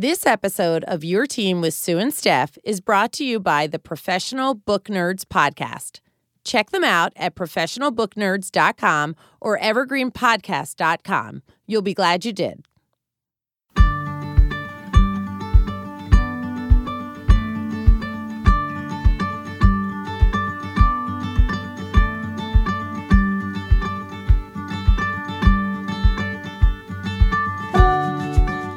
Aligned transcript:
This 0.00 0.24
episode 0.24 0.82
of 0.84 1.04
Your 1.04 1.26
Teen 1.26 1.60
with 1.60 1.74
Sue 1.74 1.98
and 1.98 2.14
Steph 2.14 2.56
is 2.64 2.80
brought 2.80 3.12
to 3.12 3.22
you 3.22 3.38
by 3.38 3.66
the 3.66 3.78
Professional 3.78 4.54
Book 4.54 4.84
Nerds 4.84 5.26
podcast. 5.26 6.00
Check 6.42 6.70
them 6.70 6.84
out 6.84 7.12
at 7.16 7.34
professionalbooknerds.com 7.34 9.14
or 9.42 9.58
evergreenpodcast.com. 9.58 11.42
You'll 11.66 11.82
be 11.82 11.92
glad 11.92 12.24
you 12.24 12.32
did. 12.32 12.64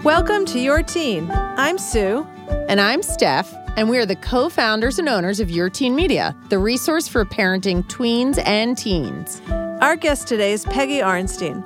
Welcome 0.03 0.43
to 0.47 0.59
Your 0.59 0.83
Teen. 0.83 1.31
I'm 1.31 1.77
Sue. 1.77 2.27
And 2.67 2.81
I'm 2.81 3.01
Steph, 3.01 3.55
and 3.77 3.89
we 3.89 3.97
are 3.99 4.05
the 4.05 4.17
co 4.17 4.49
founders 4.49 4.99
and 4.99 5.07
owners 5.07 5.39
of 5.39 5.49
Your 5.49 5.69
Teen 5.69 5.95
Media, 5.95 6.35
the 6.49 6.59
resource 6.59 7.07
for 7.07 7.23
parenting 7.23 7.85
tweens 7.85 8.37
and 8.45 8.77
teens. 8.77 9.41
Our 9.79 9.95
guest 9.95 10.27
today 10.27 10.51
is 10.51 10.65
Peggy 10.65 10.99
Orenstein, 10.99 11.63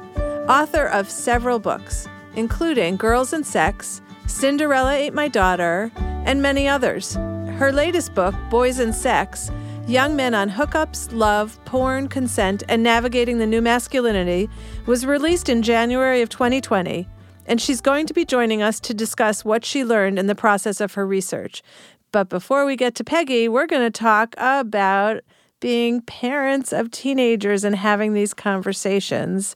author 0.47 0.85
of 0.85 1.09
several 1.09 1.57
books, 1.57 2.07
including 2.35 2.97
Girls 2.97 3.33
and 3.33 3.43
Sex, 3.43 4.03
Cinderella 4.27 4.93
Ate 4.93 5.15
My 5.15 5.27
Daughter, 5.27 5.91
and 5.95 6.39
many 6.39 6.67
others. 6.67 7.15
Her 7.15 7.71
latest 7.71 8.13
book, 8.13 8.35
Boys 8.51 8.77
and 8.77 8.93
Sex, 8.93 9.49
Young 9.87 10.15
Men 10.15 10.35
on 10.35 10.51
Hookups, 10.51 11.11
Love, 11.11 11.57
Porn, 11.65 12.07
Consent, 12.07 12.61
and 12.69 12.83
Navigating 12.83 13.39
the 13.39 13.47
New 13.47 13.63
Masculinity, 13.63 14.47
was 14.85 15.07
released 15.07 15.49
in 15.49 15.63
January 15.63 16.21
of 16.21 16.29
2020 16.29 17.07
and 17.47 17.61
she's 17.61 17.81
going 17.81 18.05
to 18.05 18.13
be 18.13 18.25
joining 18.25 18.61
us 18.61 18.79
to 18.81 18.93
discuss 18.93 19.45
what 19.45 19.65
she 19.65 19.83
learned 19.83 20.19
in 20.19 20.27
the 20.27 20.35
process 20.35 20.81
of 20.81 20.93
her 20.93 21.07
research. 21.07 21.63
But 22.11 22.29
before 22.29 22.65
we 22.65 22.75
get 22.75 22.93
to 22.95 23.03
Peggy, 23.03 23.47
we're 23.47 23.67
going 23.67 23.83
to 23.83 23.99
talk 23.99 24.35
about 24.37 25.21
being 25.59 26.01
parents 26.01 26.71
of 26.71 26.91
teenagers 26.91 27.63
and 27.63 27.75
having 27.75 28.13
these 28.13 28.33
conversations. 28.33 29.55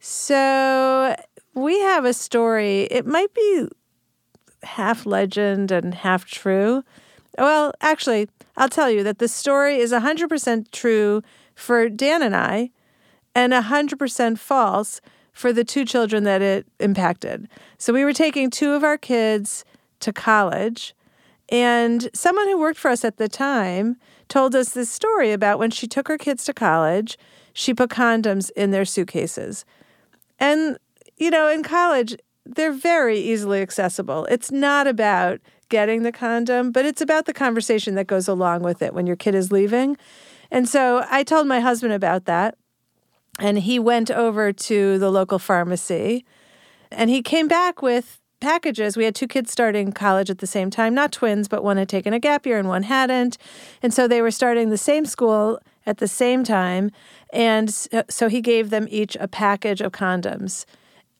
So, 0.00 1.14
we 1.54 1.80
have 1.80 2.04
a 2.04 2.14
story. 2.14 2.82
It 2.90 3.04
might 3.04 3.34
be 3.34 3.68
half 4.62 5.06
legend 5.06 5.70
and 5.70 5.94
half 5.94 6.24
true. 6.24 6.84
Well, 7.36 7.72
actually, 7.80 8.28
I'll 8.56 8.68
tell 8.68 8.90
you 8.90 9.02
that 9.04 9.18
the 9.18 9.28
story 9.28 9.78
is 9.78 9.92
100% 9.92 10.70
true 10.70 11.22
for 11.54 11.88
Dan 11.88 12.22
and 12.22 12.34
I 12.34 12.70
and 13.34 13.52
100% 13.52 14.38
false 14.38 15.00
for 15.38 15.52
the 15.52 15.62
two 15.62 15.84
children 15.84 16.24
that 16.24 16.42
it 16.42 16.66
impacted. 16.80 17.48
So 17.78 17.92
we 17.92 18.04
were 18.04 18.12
taking 18.12 18.50
two 18.50 18.72
of 18.72 18.82
our 18.82 18.98
kids 18.98 19.64
to 20.00 20.12
college, 20.12 20.96
and 21.48 22.10
someone 22.12 22.48
who 22.48 22.58
worked 22.58 22.80
for 22.80 22.90
us 22.90 23.04
at 23.04 23.18
the 23.18 23.28
time 23.28 23.98
told 24.26 24.56
us 24.56 24.70
this 24.70 24.90
story 24.90 25.30
about 25.30 25.60
when 25.60 25.70
she 25.70 25.86
took 25.86 26.08
her 26.08 26.18
kids 26.18 26.44
to 26.46 26.52
college, 26.52 27.16
she 27.52 27.72
put 27.72 27.88
condoms 27.88 28.50
in 28.56 28.72
their 28.72 28.84
suitcases. 28.84 29.64
And, 30.40 30.76
you 31.16 31.30
know, 31.30 31.48
in 31.48 31.62
college, 31.62 32.16
they're 32.44 32.72
very 32.72 33.20
easily 33.20 33.62
accessible. 33.62 34.24
It's 34.24 34.50
not 34.50 34.88
about 34.88 35.38
getting 35.68 36.02
the 36.02 36.10
condom, 36.10 36.72
but 36.72 36.84
it's 36.84 37.00
about 37.00 37.26
the 37.26 37.32
conversation 37.32 37.94
that 37.94 38.08
goes 38.08 38.26
along 38.26 38.62
with 38.62 38.82
it 38.82 38.92
when 38.92 39.06
your 39.06 39.16
kid 39.16 39.36
is 39.36 39.52
leaving. 39.52 39.96
And 40.50 40.68
so 40.68 41.06
I 41.08 41.22
told 41.22 41.46
my 41.46 41.60
husband 41.60 41.92
about 41.92 42.24
that. 42.24 42.56
And 43.38 43.60
he 43.60 43.78
went 43.78 44.10
over 44.10 44.52
to 44.52 44.98
the 44.98 45.10
local 45.10 45.38
pharmacy 45.38 46.24
and 46.90 47.10
he 47.10 47.22
came 47.22 47.48
back 47.48 47.82
with 47.82 48.20
packages. 48.40 48.96
We 48.96 49.04
had 49.04 49.14
two 49.14 49.26
kids 49.26 49.50
starting 49.50 49.92
college 49.92 50.30
at 50.30 50.38
the 50.38 50.46
same 50.46 50.70
time, 50.70 50.94
not 50.94 51.12
twins, 51.12 51.48
but 51.48 51.64
one 51.64 51.76
had 51.76 51.88
taken 51.88 52.12
a 52.12 52.18
gap 52.18 52.46
year 52.46 52.58
and 52.58 52.68
one 52.68 52.84
hadn't. 52.84 53.38
And 53.82 53.92
so 53.92 54.06
they 54.06 54.22
were 54.22 54.30
starting 54.30 54.70
the 54.70 54.78
same 54.78 55.04
school 55.04 55.58
at 55.86 55.98
the 55.98 56.08
same 56.08 56.44
time. 56.44 56.90
And 57.32 57.74
uh, 57.92 58.04
so 58.08 58.28
he 58.28 58.40
gave 58.40 58.70
them 58.70 58.86
each 58.90 59.16
a 59.20 59.28
package 59.28 59.80
of 59.80 59.92
condoms. 59.92 60.64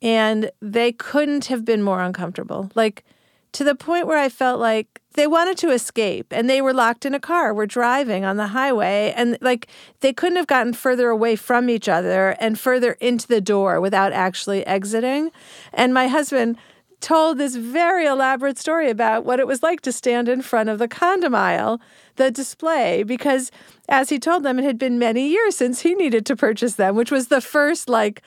And 0.01 0.51
they 0.61 0.93
couldn't 0.93 1.47
have 1.47 1.65
been 1.65 1.83
more 1.83 2.01
uncomfortable. 2.01 2.71
Like, 2.75 3.05
to 3.53 3.65
the 3.65 3.75
point 3.75 4.07
where 4.07 4.19
I 4.19 4.29
felt 4.29 4.61
like 4.61 5.01
they 5.15 5.27
wanted 5.27 5.59
to 5.59 5.71
escape 5.71 6.27
and 6.31 6.49
they 6.49 6.61
were 6.61 6.73
locked 6.73 7.05
in 7.05 7.15
a 7.15 7.21
car. 7.21 7.53
We're 7.53 7.67
driving 7.67 8.25
on 8.25 8.37
the 8.37 8.49
highway 8.49 9.13
and 9.17 9.37
like 9.41 9.67
they 10.01 10.13
couldn't 10.13 10.37
have 10.37 10.47
gotten 10.47 10.73
further 10.73 11.09
away 11.09 11.35
from 11.35 11.69
each 11.69 11.89
other 11.89 12.37
and 12.41 12.59
further 12.59 12.93
into 13.01 13.27
the 13.27 13.41
door 13.41 13.81
without 13.81 14.13
actually 14.13 14.67
exiting. 14.67 15.31
And 15.73 15.93
my 15.93 16.09
husband 16.09 16.57
told 17.01 17.39
this 17.39 17.57
very 17.57 18.07
elaborate 18.07 18.59
story 18.59 18.91
about 18.91 19.25
what 19.25 19.41
it 19.41 19.47
was 19.47 19.63
like 19.63 19.81
to 19.83 19.93
stand 19.93 20.29
in 20.29 20.43
front 20.43 20.69
of 20.69 20.79
the 20.79 20.89
condom 20.89 21.35
aisle, 21.35 21.81
the 22.17 22.31
display, 22.31 23.03
because 23.03 23.51
as 23.89 24.09
he 24.09 24.19
told 24.19 24.43
them, 24.43 24.59
it 24.59 24.65
had 24.65 24.79
been 24.79 24.99
many 24.99 25.29
years 25.29 25.57
since 25.57 25.81
he 25.81 25.95
needed 25.95 26.27
to 26.27 26.37
purchase 26.37 26.75
them, 26.75 26.97
which 26.97 27.11
was 27.11 27.29
the 27.29 27.41
first 27.41 27.89
like, 27.89 28.23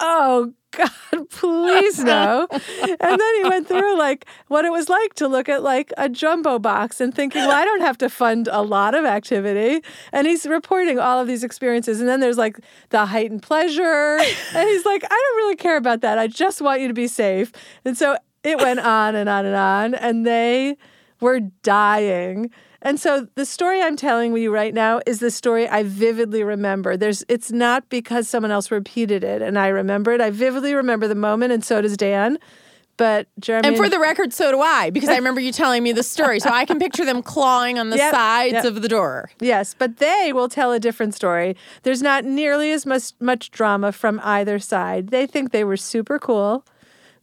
oh 0.00 0.52
God, 0.76 1.30
please 1.30 2.04
no. 2.04 2.46
and 2.50 3.20
then 3.20 3.34
he 3.36 3.44
went 3.44 3.66
through 3.66 3.98
like 3.98 4.26
what 4.48 4.64
it 4.64 4.70
was 4.70 4.88
like 4.88 5.14
to 5.14 5.28
look 5.28 5.48
at 5.48 5.62
like 5.62 5.92
a 5.96 6.08
jumbo 6.08 6.58
box 6.58 7.00
and 7.00 7.14
thinking, 7.14 7.42
well, 7.42 7.58
I 7.58 7.64
don't 7.64 7.80
have 7.80 7.98
to 7.98 8.08
fund 8.08 8.48
a 8.50 8.62
lot 8.62 8.94
of 8.94 9.04
activity. 9.04 9.82
And 10.12 10.26
he's 10.26 10.46
reporting 10.46 10.98
all 10.98 11.20
of 11.20 11.26
these 11.26 11.42
experiences. 11.42 12.00
And 12.00 12.08
then 12.08 12.20
there's 12.20 12.38
like 12.38 12.58
the 12.90 13.06
heightened 13.06 13.42
pleasure. 13.42 14.18
And 14.54 14.68
he's 14.68 14.84
like, 14.84 15.04
I 15.04 15.08
don't 15.08 15.36
really 15.36 15.56
care 15.56 15.76
about 15.76 16.00
that. 16.02 16.18
I 16.18 16.26
just 16.26 16.60
want 16.60 16.80
you 16.80 16.88
to 16.88 16.94
be 16.94 17.08
safe. 17.08 17.52
And 17.84 17.96
so 17.96 18.16
it 18.42 18.58
went 18.58 18.80
on 18.80 19.14
and 19.14 19.28
on 19.28 19.44
and 19.46 19.56
on. 19.56 19.94
And 19.94 20.26
they 20.26 20.76
were 21.20 21.40
dying. 21.62 22.50
And 22.82 23.00
so 23.00 23.26
the 23.34 23.46
story 23.46 23.82
I'm 23.82 23.96
telling 23.96 24.36
you 24.36 24.52
right 24.52 24.72
now 24.72 25.00
is 25.06 25.18
the 25.18 25.30
story 25.30 25.68
I 25.68 25.82
vividly 25.82 26.44
remember. 26.44 26.96
There's 26.96 27.24
it's 27.28 27.50
not 27.50 27.88
because 27.88 28.28
someone 28.28 28.52
else 28.52 28.70
repeated 28.70 29.24
it 29.24 29.42
and 29.42 29.58
I 29.58 29.68
remember 29.68 30.12
it. 30.12 30.20
I 30.20 30.30
vividly 30.30 30.74
remember 30.74 31.08
the 31.08 31.14
moment 31.14 31.52
and 31.52 31.64
so 31.64 31.80
does 31.80 31.96
Dan. 31.96 32.38
But 32.96 33.28
Jeremy 33.38 33.68
And 33.68 33.76
for 33.76 33.90
the 33.90 33.98
record, 33.98 34.32
so 34.32 34.50
do 34.50 34.60
I, 34.60 34.88
because 34.88 35.10
I 35.10 35.16
remember 35.16 35.40
you 35.40 35.52
telling 35.52 35.82
me 35.82 35.92
the 35.92 36.02
story. 36.02 36.40
So 36.40 36.48
I 36.48 36.64
can 36.64 36.78
picture 36.78 37.04
them 37.04 37.22
clawing 37.34 37.78
on 37.78 37.90
the 37.90 37.98
yep, 37.98 38.14
sides 38.14 38.54
yep. 38.54 38.64
of 38.64 38.80
the 38.80 38.88
door. 38.88 39.30
Yes, 39.38 39.74
but 39.78 39.98
they 39.98 40.32
will 40.32 40.48
tell 40.48 40.72
a 40.72 40.80
different 40.80 41.14
story. 41.14 41.56
There's 41.82 42.00
not 42.00 42.24
nearly 42.24 42.72
as 42.72 42.86
much 42.86 43.12
much 43.20 43.50
drama 43.50 43.92
from 43.92 44.20
either 44.24 44.58
side. 44.58 45.08
They 45.08 45.26
think 45.26 45.52
they 45.52 45.64
were 45.64 45.76
super 45.76 46.18
cool. 46.18 46.64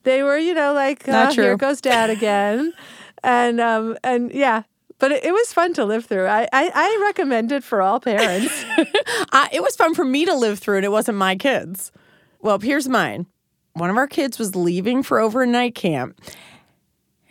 They 0.04 0.22
were, 0.22 0.38
you 0.38 0.54
know, 0.54 0.74
like 0.74 1.08
uh, 1.08 1.32
here 1.32 1.58
goes 1.58 1.82
dad 1.82 2.10
again. 2.10 2.74
and 3.24 3.60
um 3.60 3.98
and 4.04 4.32
yeah, 4.34 4.64
but 5.00 5.12
it, 5.12 5.34
was 5.34 5.52
fun 5.52 5.74
to 5.74 5.86
live 5.86 6.06
through. 6.06 6.28
I, 6.28 6.48
I, 6.54 6.72
I 6.74 7.00
recommend 7.02 7.52
it 7.52 7.64
for 7.64 7.82
all 7.82 8.00
parents. 8.00 8.64
uh, 9.34 9.48
it 9.52 9.62
was 9.62 9.76
fun 9.76 9.94
for 9.94 10.06
me 10.06 10.26
to 10.26 10.34
live 10.34 10.60
through, 10.60 10.78
and 10.78 10.86
it 10.86 10.92
wasn't 10.92 11.18
my 11.18 11.36
kids. 11.36 11.92
Well, 12.40 12.58
here's 12.60 12.88
mine. 12.88 13.26
One 13.74 13.90
of 13.90 13.98
our 13.98 14.08
kids 14.08 14.40
was 14.40 14.56
leaving 14.56 15.04
for 15.04 15.20
overnight 15.20 15.76
camp, 15.76 16.22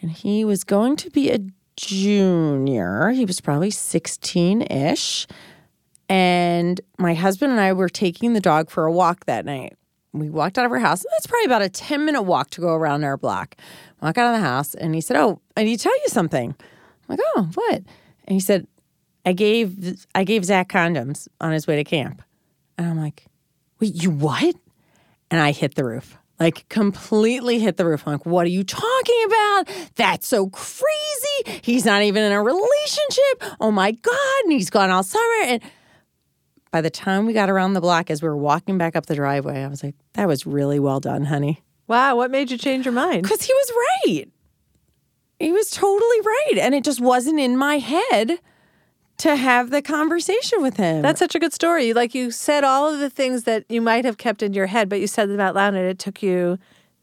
and 0.03 0.11
he 0.11 0.45
was 0.45 0.65
going 0.65 0.97
to 0.97 1.11
be 1.11 1.31
a 1.31 1.39
junior. 1.77 3.11
He 3.11 3.25
was 3.25 3.41
probably 3.41 3.71
16 3.71 4.63
ish. 4.63 5.27
And 6.09 6.81
my 6.99 7.15
husband 7.15 7.53
and 7.53 7.61
I 7.61 7.73
were 7.73 7.89
taking 7.89 8.35
the 8.35 8.41
dog 8.41 8.71
for 8.71 8.85
a 8.85 8.93
walk 8.93 9.25
that 9.27 9.47
night. 9.47 9.77
We 10.13 10.29
walked 10.29 10.59
out 10.59 10.67
of 10.67 10.73
our 10.73 10.79
house. 10.79 11.07
That's 11.13 11.27
probably 11.27 11.47
about 11.47 11.63
a 11.63 11.71
10 11.71 12.05
minute 12.05 12.23
walk 12.23 12.51
to 12.51 12.61
go 12.61 12.75
around 12.75 13.05
our 13.05 13.17
block. 13.17 13.57
Walk 14.03 14.19
out 14.19 14.35
of 14.35 14.41
the 14.41 14.47
house, 14.47 14.75
and 14.75 14.95
he 14.95 15.01
said, 15.01 15.17
Oh, 15.17 15.41
I 15.57 15.63
need 15.63 15.79
to 15.79 15.85
tell 15.85 15.95
you 15.95 16.09
something. 16.09 16.55
I'm 17.09 17.17
like, 17.17 17.21
oh, 17.37 17.49
what? 17.55 17.83
And 18.25 18.35
he 18.35 18.41
said, 18.41 18.67
I 19.25 19.33
gave 19.33 20.05
I 20.15 20.25
gave 20.25 20.45
Zach 20.45 20.69
condoms 20.69 21.29
on 21.41 21.53
his 21.53 21.67
way 21.67 21.77
to 21.77 21.85
camp. 21.85 22.23
And 22.77 22.87
I'm 22.87 22.99
like, 22.99 23.27
wait, 23.81 23.95
you 23.95 24.11
what? 24.11 24.57
And 25.31 25.41
I 25.41 25.53
hit 25.53 25.75
the 25.75 25.85
roof. 25.85 26.19
Like 26.41 26.69
completely 26.69 27.61
hit 27.61 27.77
the 27.77 27.87
roof. 27.87 28.03
I'm 28.07 28.15
like, 28.15 28.27
what 28.27 28.47
are 28.47 28.51
you 28.51 28.65
talking 28.65 29.25
about? 29.27 29.65
That's 29.95 30.27
so 30.27 30.49
crazy. 30.49 31.61
He's 31.63 31.85
not 31.85 32.03
even 32.03 32.25
in 32.25 32.33
a 32.33 32.43
relationship. 32.43 33.45
Oh 33.61 33.71
my 33.71 33.93
God. 33.93 34.45
And 34.45 34.53
he's 34.53 34.71
gone 34.71 34.91
all 34.91 35.05
summer. 35.05 35.45
And 35.45 35.63
by 36.73 36.81
the 36.81 36.91
time 36.91 37.27
we 37.27 37.33
got 37.33 37.51
around 37.51 37.75
the 37.75 37.81
block 37.81 38.11
as 38.11 38.23
we 38.23 38.29
were 38.29 38.37
walking 38.37 38.79
back 38.79 38.97
up 38.97 39.07
the 39.07 39.15
driveway, 39.15 39.63
I 39.63 39.69
was 39.69 39.85
like, 39.85 39.95
that 40.15 40.27
was 40.27 40.47
really 40.47 40.81
well 40.81 40.99
done, 40.99 41.25
honey. 41.25 41.63
Wow. 41.93 42.17
What 42.17 42.31
made 42.31 42.51
you 42.51 42.57
change 42.57 42.87
your 42.87 42.95
mind? 42.95 43.23
Because 43.23 43.43
he 43.43 43.53
was 43.53 43.73
right. 43.77 44.25
He 45.39 45.53
was 45.53 45.71
totally 45.71 46.21
right. 46.23 46.55
And 46.59 46.75
it 46.75 46.85
just 46.85 47.03
wasn't 47.03 47.39
in 47.39 47.55
my 47.55 47.77
head 47.77 48.39
to 49.19 49.37
have 49.37 49.69
the 49.69 49.83
conversation 49.83 50.63
with 50.63 50.79
him. 50.79 51.03
That's 51.03 51.19
such 51.19 51.35
a 51.35 51.39
good 51.39 51.53
story. 51.53 51.93
Like 51.93 52.15
you 52.15 52.31
said 52.31 52.65
all 52.65 52.89
of 52.89 52.99
the 52.99 53.11
things 53.11 53.45
that 53.45 53.67
you 53.69 53.83
might 53.83 54.07
have 54.07 54.17
kept 54.17 54.43
in 54.43 54.55
your 54.55 54.69
head, 54.69 54.89
but 54.89 55.01
you 55.01 55.07
said 55.07 55.29
them 55.29 55.39
out 55.39 55.55
loud 55.55 55.75
and 55.75 55.85
it 55.85 55.99
took 55.99 56.23
you 56.23 56.59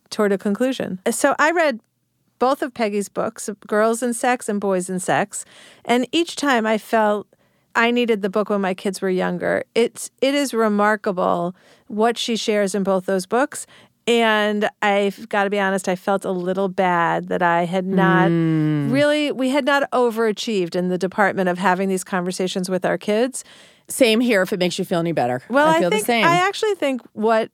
toward 0.09 0.31
a 0.31 0.39
conclusion. 0.39 0.99
So 1.11 1.35
I 1.37 1.51
read 1.51 1.81
both 2.39 2.63
of 2.63 2.73
Peggy's 2.73 3.09
books, 3.09 3.47
Girls 3.67 4.01
and 4.01 4.15
Sex 4.15 4.49
and 4.49 4.59
Boys 4.59 4.89
and 4.89 4.99
Sex, 4.99 5.45
and 5.85 6.07
each 6.11 6.35
time 6.35 6.65
I 6.65 6.79
felt 6.79 7.27
I 7.75 7.91
needed 7.91 8.21
the 8.21 8.29
book 8.29 8.49
when 8.49 8.61
my 8.61 8.73
kids 8.73 9.01
were 9.01 9.09
younger. 9.09 9.63
It's 9.75 10.09
it 10.19 10.33
is 10.33 10.53
remarkable 10.53 11.55
what 11.87 12.17
she 12.17 12.35
shares 12.35 12.73
in 12.73 12.83
both 12.83 13.05
those 13.05 13.25
books 13.25 13.67
And 14.09 14.67
I've 14.81 15.29
got 15.29 15.43
to 15.43 15.49
be 15.51 15.59
honest, 15.59 15.87
I 15.87 15.95
felt 15.95 16.25
a 16.25 16.31
little 16.31 16.67
bad 16.67 17.27
that 17.27 17.43
I 17.43 17.65
had 17.65 17.85
not 17.85 18.29
Mm. 18.31 18.91
really, 18.91 19.31
we 19.31 19.49
had 19.49 19.65
not 19.65 19.89
overachieved 19.91 20.75
in 20.75 20.87
the 20.89 20.97
department 20.97 21.47
of 21.47 21.59
having 21.59 21.89
these 21.89 22.03
conversations 22.03 22.69
with 22.69 22.85
our 22.85 22.97
kids. 22.97 23.43
Same 23.87 24.19
here 24.19 24.41
if 24.41 24.51
it 24.51 24.59
makes 24.59 24.79
you 24.79 24.85
feel 24.85 24.99
any 24.99 25.11
better. 25.11 25.41
Well, 25.49 25.67
I 25.67 25.75
I, 25.77 25.79
feel 25.79 25.89
think 25.91 26.01
the 26.01 26.05
same. 26.05 26.25
I 26.25 26.35
actually 26.37 26.75
think 26.75 27.01
what 27.13 27.51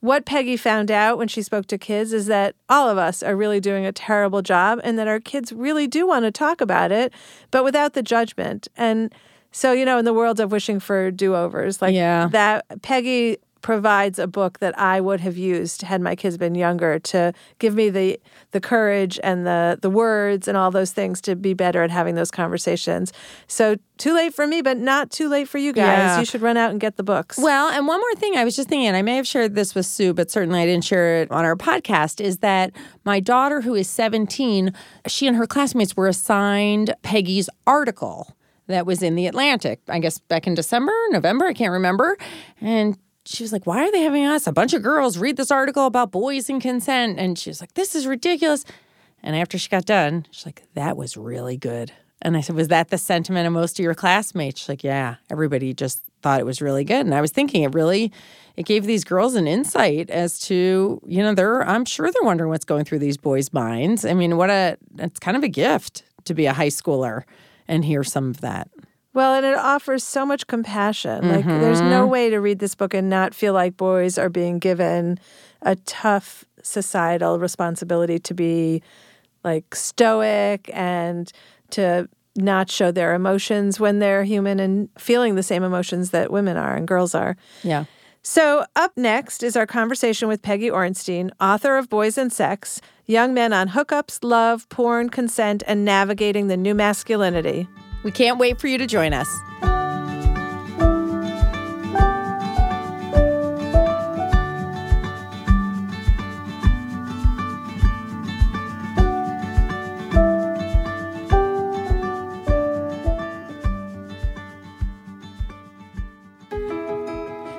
what 0.00 0.26
Peggy 0.26 0.58
found 0.58 0.90
out 0.90 1.16
when 1.16 1.28
she 1.28 1.40
spoke 1.40 1.64
to 1.68 1.78
kids 1.78 2.12
is 2.12 2.26
that 2.26 2.54
all 2.68 2.90
of 2.90 2.98
us 2.98 3.22
are 3.22 3.34
really 3.34 3.58
doing 3.58 3.86
a 3.86 3.92
terrible 3.92 4.42
job 4.42 4.78
and 4.84 4.98
that 4.98 5.08
our 5.08 5.18
kids 5.18 5.50
really 5.50 5.86
do 5.86 6.06
want 6.06 6.26
to 6.26 6.30
talk 6.30 6.60
about 6.60 6.92
it, 6.92 7.10
but 7.50 7.64
without 7.64 7.94
the 7.94 8.02
judgment. 8.02 8.68
And 8.76 9.10
so, 9.50 9.72
you 9.72 9.86
know, 9.86 9.96
in 9.96 10.04
the 10.04 10.12
world 10.12 10.40
of 10.40 10.52
wishing 10.52 10.78
for 10.78 11.10
do-overs, 11.10 11.80
like 11.80 11.94
Yeah. 11.94 12.28
that 12.32 12.66
Peggy 12.82 13.38
provides 13.64 14.18
a 14.18 14.26
book 14.26 14.58
that 14.58 14.78
I 14.78 15.00
would 15.00 15.20
have 15.20 15.38
used 15.38 15.80
had 15.80 16.02
my 16.02 16.14
kids 16.14 16.36
been 16.36 16.54
younger 16.54 16.98
to 16.98 17.32
give 17.58 17.74
me 17.74 17.88
the 17.88 18.20
the 18.50 18.60
courage 18.60 19.18
and 19.24 19.46
the 19.46 19.78
the 19.80 19.88
words 19.88 20.46
and 20.46 20.54
all 20.54 20.70
those 20.70 20.92
things 20.92 21.18
to 21.22 21.34
be 21.34 21.54
better 21.54 21.82
at 21.82 21.90
having 21.90 22.14
those 22.14 22.30
conversations. 22.30 23.10
So 23.46 23.76
too 23.96 24.14
late 24.14 24.34
for 24.34 24.46
me, 24.46 24.60
but 24.60 24.76
not 24.76 25.10
too 25.10 25.30
late 25.30 25.48
for 25.48 25.56
you 25.56 25.72
guys. 25.72 25.98
Yeah. 25.98 26.18
You 26.18 26.26
should 26.26 26.42
run 26.42 26.58
out 26.58 26.72
and 26.72 26.78
get 26.78 26.98
the 26.98 27.02
books. 27.02 27.38
Well, 27.38 27.70
and 27.70 27.88
one 27.88 27.98
more 27.98 28.14
thing 28.16 28.36
I 28.36 28.44
was 28.44 28.54
just 28.54 28.68
thinking, 28.68 28.86
and 28.86 28.98
I 28.98 29.02
may 29.02 29.16
have 29.16 29.26
shared 29.26 29.54
this 29.54 29.74
with 29.74 29.86
Sue, 29.86 30.12
but 30.12 30.30
certainly 30.30 30.60
I 30.60 30.66
didn't 30.66 30.84
share 30.84 31.22
it 31.22 31.30
on 31.30 31.46
our 31.46 31.56
podcast, 31.56 32.20
is 32.20 32.38
that 32.38 32.70
my 33.06 33.18
daughter, 33.18 33.62
who 33.62 33.74
is 33.74 33.88
17, 33.88 34.74
she 35.06 35.26
and 35.26 35.38
her 35.38 35.46
classmates 35.46 35.96
were 35.96 36.08
assigned 36.08 36.94
Peggy's 37.02 37.48
article 37.66 38.36
that 38.66 38.84
was 38.84 39.02
in 39.02 39.14
the 39.14 39.26
Atlantic, 39.26 39.80
I 39.88 40.00
guess 40.00 40.18
back 40.18 40.46
in 40.46 40.54
December, 40.54 40.92
November, 41.10 41.46
I 41.46 41.54
can't 41.54 41.72
remember. 41.72 42.18
And 42.60 42.98
she 43.24 43.42
was 43.42 43.52
like, 43.52 43.66
Why 43.66 43.86
are 43.86 43.92
they 43.92 44.02
having 44.02 44.26
us, 44.26 44.46
a 44.46 44.52
bunch 44.52 44.74
of 44.74 44.82
girls, 44.82 45.18
read 45.18 45.36
this 45.36 45.50
article 45.50 45.86
about 45.86 46.10
boys 46.10 46.48
and 46.48 46.60
consent? 46.60 47.18
And 47.18 47.38
she 47.38 47.50
was 47.50 47.60
like, 47.60 47.74
This 47.74 47.94
is 47.94 48.06
ridiculous. 48.06 48.64
And 49.22 49.34
after 49.34 49.58
she 49.58 49.68
got 49.68 49.86
done, 49.86 50.26
she's 50.30 50.46
like, 50.46 50.64
That 50.74 50.96
was 50.96 51.16
really 51.16 51.56
good. 51.56 51.92
And 52.22 52.36
I 52.36 52.40
said, 52.40 52.56
Was 52.56 52.68
that 52.68 52.90
the 52.90 52.98
sentiment 52.98 53.46
of 53.46 53.52
most 53.52 53.78
of 53.78 53.82
your 53.82 53.94
classmates? 53.94 54.60
She's 54.60 54.68
like, 54.68 54.84
Yeah, 54.84 55.16
everybody 55.30 55.74
just 55.74 56.02
thought 56.22 56.40
it 56.40 56.46
was 56.46 56.62
really 56.62 56.84
good. 56.84 57.04
And 57.04 57.14
I 57.14 57.20
was 57.20 57.30
thinking 57.30 57.62
it 57.62 57.74
really 57.74 58.10
it 58.56 58.66
gave 58.66 58.86
these 58.86 59.04
girls 59.04 59.34
an 59.34 59.46
insight 59.46 60.10
as 60.10 60.38
to, 60.40 61.00
you 61.06 61.22
know, 61.22 61.34
they're 61.34 61.66
I'm 61.68 61.84
sure 61.84 62.10
they're 62.10 62.22
wondering 62.22 62.50
what's 62.50 62.64
going 62.64 62.84
through 62.84 63.00
these 63.00 63.16
boys' 63.16 63.52
minds. 63.52 64.04
I 64.04 64.14
mean, 64.14 64.36
what 64.36 64.50
a 64.50 64.78
it's 64.98 65.20
kind 65.20 65.36
of 65.36 65.42
a 65.42 65.48
gift 65.48 66.02
to 66.24 66.34
be 66.34 66.46
a 66.46 66.52
high 66.52 66.68
schooler 66.68 67.24
and 67.68 67.84
hear 67.84 68.04
some 68.04 68.30
of 68.30 68.40
that. 68.40 68.68
Well, 69.14 69.34
and 69.34 69.46
it 69.46 69.56
offers 69.56 70.02
so 70.02 70.26
much 70.26 70.48
compassion. 70.48 71.28
Like, 71.28 71.46
there's 71.46 71.80
no 71.80 72.02
mm-hmm. 72.02 72.10
way 72.10 72.30
to 72.30 72.38
read 72.38 72.58
this 72.58 72.74
book 72.74 72.92
and 72.92 73.08
not 73.08 73.32
feel 73.32 73.52
like 73.52 73.76
boys 73.76 74.18
are 74.18 74.28
being 74.28 74.58
given 74.58 75.18
a 75.62 75.76
tough 75.76 76.44
societal 76.62 77.38
responsibility 77.38 78.18
to 78.18 78.34
be 78.34 78.82
like 79.44 79.74
stoic 79.74 80.68
and 80.72 81.32
to 81.70 82.08
not 82.36 82.70
show 82.70 82.90
their 82.90 83.14
emotions 83.14 83.78
when 83.78 84.00
they're 84.00 84.24
human 84.24 84.58
and 84.58 84.88
feeling 84.98 85.36
the 85.36 85.42
same 85.42 85.62
emotions 85.62 86.10
that 86.10 86.32
women 86.32 86.56
are 86.56 86.74
and 86.74 86.88
girls 86.88 87.14
are. 87.14 87.36
Yeah. 87.62 87.84
So, 88.22 88.64
up 88.74 88.92
next 88.96 89.42
is 89.42 89.54
our 89.54 89.66
conversation 89.66 90.28
with 90.28 90.40
Peggy 90.40 90.70
Orenstein, 90.70 91.30
author 91.40 91.76
of 91.76 91.90
Boys 91.90 92.16
and 92.16 92.32
Sex 92.32 92.80
Young 93.06 93.34
Men 93.34 93.52
on 93.52 93.68
Hookups, 93.68 94.24
Love, 94.24 94.66
Porn, 94.70 95.10
Consent, 95.10 95.62
and 95.66 95.84
Navigating 95.84 96.48
the 96.48 96.56
New 96.56 96.74
Masculinity. 96.74 97.68
We 98.04 98.12
can't 98.12 98.38
wait 98.38 98.60
for 98.60 98.68
you 98.68 98.76
to 98.78 98.86
join 98.86 99.14
us. 99.14 99.28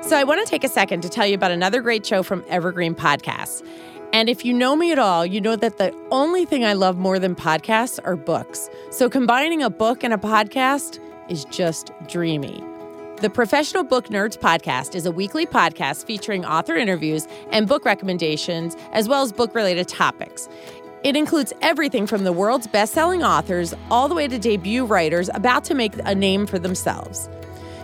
So, 0.08 0.16
I 0.16 0.24
want 0.24 0.46
to 0.46 0.50
take 0.50 0.64
a 0.64 0.70
second 0.70 1.02
to 1.02 1.10
tell 1.10 1.26
you 1.26 1.34
about 1.34 1.50
another 1.50 1.82
great 1.82 2.06
show 2.06 2.22
from 2.22 2.46
Evergreen 2.48 2.94
Podcasts. 2.94 3.68
And 4.16 4.30
if 4.30 4.46
you 4.46 4.54
know 4.54 4.78
me 4.78 4.94
at 4.94 4.98
all, 4.98 5.26
you 5.26 5.42
know 5.42 5.58
that 5.58 5.78
the 5.78 5.94
only 6.10 6.46
thing 6.46 6.64
I 6.64 6.72
love 6.72 6.98
more 6.98 7.20
than 7.20 7.36
podcasts 7.36 8.00
are 8.06 8.16
books. 8.16 8.70
So, 8.90 9.10
combining 9.10 9.62
a 9.62 9.70
book 9.70 10.06
and 10.06 10.14
a 10.14 10.18
podcast 10.18 11.00
is 11.28 11.44
just 11.44 11.92
dreamy. 12.08 12.64
The 13.20 13.30
Professional 13.30 13.84
Book 13.84 14.08
Nerds 14.08 14.38
podcast 14.38 14.96
is 14.96 15.06
a 15.06 15.12
weekly 15.12 15.46
podcast 15.46 16.06
featuring 16.06 16.46
author 16.46 16.78
interviews 16.78 17.28
and 17.52 17.68
book 17.68 17.84
recommendations, 17.84 18.78
as 18.94 19.10
well 19.10 19.22
as 19.22 19.34
book 19.34 19.54
related 19.54 19.90
topics. 19.90 20.48
It 21.04 21.18
includes 21.18 21.52
everything 21.62 22.08
from 22.08 22.24
the 22.24 22.32
world's 22.32 22.68
best 22.68 22.94
selling 22.94 23.22
authors 23.22 23.74
all 23.92 24.08
the 24.08 24.16
way 24.16 24.30
to 24.30 24.40
debut 24.40 24.86
writers 24.86 25.30
about 25.34 25.66
to 25.66 25.76
make 25.76 25.92
a 26.06 26.16
name 26.16 26.48
for 26.48 26.58
themselves. 26.58 27.28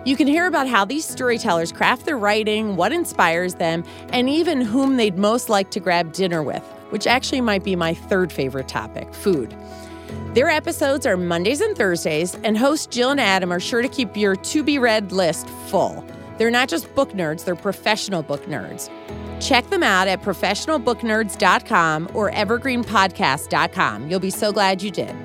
You 0.04 0.16
can 0.16 0.26
hear 0.26 0.48
about 0.48 0.68
how 0.68 0.84
these 0.84 1.06
storytellers 1.06 1.72
craft 1.72 2.06
their 2.06 2.18
writing, 2.18 2.76
what 2.76 2.92
inspires 2.92 3.56
them, 3.56 3.84
and 4.10 4.28
even 4.28 4.60
whom 4.62 4.98
they'd 4.98 5.18
most 5.18 5.48
like 5.48 5.70
to 5.72 5.80
grab 5.80 6.12
dinner 6.12 6.42
with, 6.42 6.64
which 6.90 7.06
actually 7.06 7.42
might 7.42 7.64
be 7.64 7.76
my 7.76 7.94
third 7.94 8.32
favorite 8.32 8.68
topic 8.68 9.14
food. 9.14 9.56
Their 10.34 10.50
episodes 10.50 11.06
are 11.06 11.18
Mondays 11.18 11.62
and 11.62 11.78
Thursdays, 11.78 12.36
and 12.44 12.58
hosts 12.58 12.88
Jill 12.88 13.12
and 13.12 13.22
Adam 13.22 13.52
are 13.52 13.60
sure 13.60 13.84
to 13.84 13.88
keep 13.88 14.18
your 14.18 14.36
to 14.36 14.64
be 14.64 14.80
read 14.80 15.12
list 15.12 15.48
full. 15.68 16.04
They're 16.40 16.50
not 16.50 16.68
just 16.68 16.94
book 16.96 17.12
nerds, 17.12 17.46
they're 17.46 17.56
professional 17.56 18.24
book 18.24 18.46
nerds. 18.48 18.90
Check 19.40 19.70
them 19.70 19.84
out 19.84 20.08
at 20.08 20.24
professionalbooknerds.com 20.24 22.10
or 22.16 22.32
evergreenpodcast.com. 22.32 24.10
You'll 24.10 24.20
be 24.20 24.32
so 24.32 24.52
glad 24.52 24.82
you 24.82 24.90
did. 24.90 25.16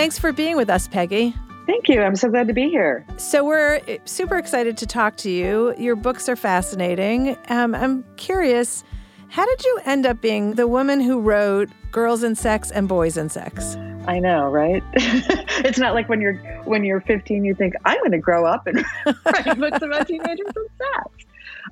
Thanks 0.00 0.18
for 0.18 0.32
being 0.32 0.56
with 0.56 0.70
us, 0.70 0.88
Peggy. 0.88 1.34
Thank 1.66 1.86
you. 1.90 2.00
I'm 2.00 2.16
so 2.16 2.30
glad 2.30 2.48
to 2.48 2.54
be 2.54 2.70
here. 2.70 3.04
So, 3.18 3.44
we're 3.44 3.82
eh, 3.86 3.98
super 4.06 4.38
excited 4.38 4.78
to 4.78 4.86
talk 4.86 5.16
to 5.18 5.30
you. 5.30 5.74
Your 5.76 5.94
books 5.94 6.26
are 6.26 6.36
fascinating. 6.36 7.36
Um, 7.50 7.74
I'm 7.74 8.02
curious, 8.16 8.82
how 9.28 9.44
did 9.44 9.62
you 9.62 9.80
end 9.84 10.06
up 10.06 10.22
being 10.22 10.54
the 10.54 10.66
woman 10.66 11.02
who 11.02 11.20
wrote 11.20 11.68
Girls 11.92 12.22
and 12.22 12.38
Sex 12.38 12.70
and 12.70 12.88
Boys 12.88 13.18
and 13.18 13.30
Sex? 13.30 13.76
I 14.08 14.20
know, 14.20 14.48
right? 14.48 14.82
it's 14.94 15.78
not 15.78 15.92
like 15.92 16.08
when 16.08 16.22
you're 16.22 16.36
when 16.64 16.82
you're 16.82 17.02
15, 17.02 17.44
you 17.44 17.54
think 17.54 17.74
I'm 17.84 17.98
going 17.98 18.12
to 18.12 18.18
grow 18.18 18.46
up 18.46 18.66
and 18.66 18.82
write 19.06 19.58
books 19.58 19.82
about 19.82 20.08
teenagers 20.08 20.46
and 20.56 20.68
sex. 20.78 21.26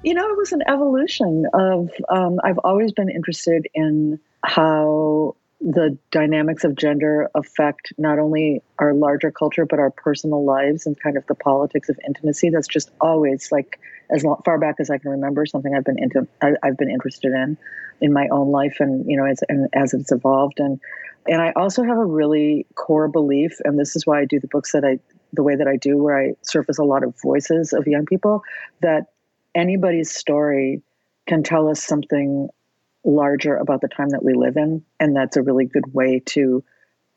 You 0.05 0.13
know, 0.13 0.29
it 0.29 0.37
was 0.37 0.53
an 0.53 0.61
evolution 0.69 1.47
of. 1.55 1.89
Um, 2.11 2.41
I've 2.45 2.59
always 2.59 2.93
been 2.93 3.09
interested 3.09 3.67
in 3.73 4.21
how 4.45 5.35
the 5.61 5.99
dynamics 6.11 6.63
of 6.63 6.77
gender 6.77 7.29
affect 7.35 7.93
not 7.99 8.19
only 8.19 8.63
our 8.79 8.95
larger 8.95 9.33
culture 9.33 9.67
but 9.67 9.81
our 9.81 9.91
personal 9.91 10.45
lives 10.45 10.87
and 10.87 10.99
kind 11.01 11.17
of 11.17 11.27
the 11.27 11.35
politics 11.35 11.89
of 11.89 11.99
intimacy. 12.07 12.51
That's 12.51 12.69
just 12.69 12.91
always 13.01 13.51
like 13.51 13.81
as 14.11 14.25
long, 14.25 14.41
far 14.45 14.59
back 14.59 14.77
as 14.79 14.89
I 14.89 14.99
can 14.99 15.11
remember, 15.11 15.45
something 15.47 15.75
I've 15.75 15.85
been 15.85 15.99
into. 15.99 16.27
I, 16.41 16.53
I've 16.63 16.77
been 16.77 16.91
interested 16.91 17.33
in 17.33 17.59
in 18.01 18.13
my 18.13 18.29
own 18.31 18.51
life, 18.51 18.77
and 18.79 19.05
you 19.11 19.17
know, 19.17 19.27
as 19.27 19.41
and 19.49 19.69
as 19.75 19.95
it's 19.95 20.13
evolved 20.13 20.61
and. 20.61 20.81
And 21.31 21.43
I 21.43 21.53
also 21.57 21.83
have 21.83 21.99
a 21.99 22.07
really 22.07 22.65
core 22.75 23.07
belief, 23.07 23.59
and 23.65 23.79
this 23.79 23.95
is 23.97 24.07
why 24.07 24.21
I 24.21 24.25
do 24.25 24.41
the 24.41 24.47
books 24.47 24.73
that 24.73 24.83
I, 24.83 24.99
the 25.35 25.43
way 25.43 25.57
that 25.57 25.69
I 25.69 25.77
do, 25.77 25.99
where 25.99 26.19
I 26.19 26.33
surface 26.41 26.79
a 26.79 26.85
lot 26.85 27.05
of 27.05 27.15
voices 27.21 27.75
of 27.75 27.87
young 27.87 28.07
people, 28.07 28.43
that 28.81 29.09
anybody's 29.55 30.11
story 30.11 30.81
can 31.27 31.43
tell 31.43 31.69
us 31.69 31.85
something 31.85 32.49
larger 33.09 33.57
about 33.57 33.81
the 33.81 33.89
time 33.89 34.11
that 34.11 34.23
we 34.23 34.35
live 34.35 34.57
in. 34.57 34.85
And 35.01 35.17
that's 35.17 35.37
a 35.37 35.43
really 35.43 35.65
good 35.65 35.93
way 35.95 36.23
to 36.27 36.63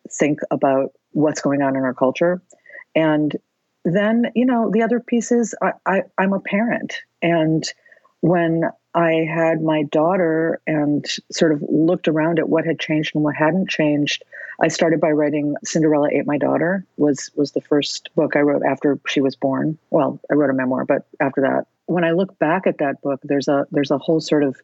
think 0.09 0.39
about 0.49 0.93
what's 1.11 1.41
going 1.41 1.61
on 1.61 1.75
in 1.75 1.83
our 1.83 1.93
culture. 1.93 2.41
And 2.95 3.35
then, 3.83 4.31
you 4.35 4.45
know, 4.45 4.71
the 4.71 4.83
other 4.83 4.99
piece 4.99 5.31
is 5.31 5.53
I, 5.61 5.71
I, 5.85 6.01
I'm 6.17 6.33
a 6.33 6.39
parent. 6.39 6.95
And 7.21 7.63
when 8.21 8.63
I 8.93 9.25
had 9.33 9.61
my 9.61 9.83
daughter 9.83 10.61
and 10.67 11.05
sort 11.31 11.53
of 11.53 11.63
looked 11.69 12.07
around 12.07 12.39
at 12.39 12.49
what 12.49 12.65
had 12.65 12.79
changed 12.79 13.15
and 13.15 13.23
what 13.23 13.35
hadn't 13.35 13.69
changed. 13.69 14.23
I 14.61 14.67
started 14.67 14.99
by 14.99 15.11
writing 15.11 15.55
Cinderella 15.63 16.09
Ate 16.11 16.27
My 16.27 16.37
Daughter 16.37 16.85
was 16.97 17.31
was 17.35 17.53
the 17.53 17.61
first 17.61 18.09
book 18.15 18.35
I 18.35 18.41
wrote 18.41 18.63
after 18.63 18.99
she 19.07 19.21
was 19.21 19.35
born. 19.35 19.77
Well, 19.91 20.19
I 20.29 20.33
wrote 20.33 20.49
a 20.49 20.53
memoir, 20.53 20.83
but 20.85 21.05
after 21.21 21.41
that, 21.41 21.67
when 21.85 22.03
I 22.03 22.11
look 22.11 22.37
back 22.37 22.67
at 22.67 22.79
that 22.79 23.01
book, 23.01 23.21
there's 23.23 23.47
a 23.47 23.65
there's 23.71 23.91
a 23.91 23.97
whole 23.97 24.19
sort 24.19 24.43
of 24.43 24.59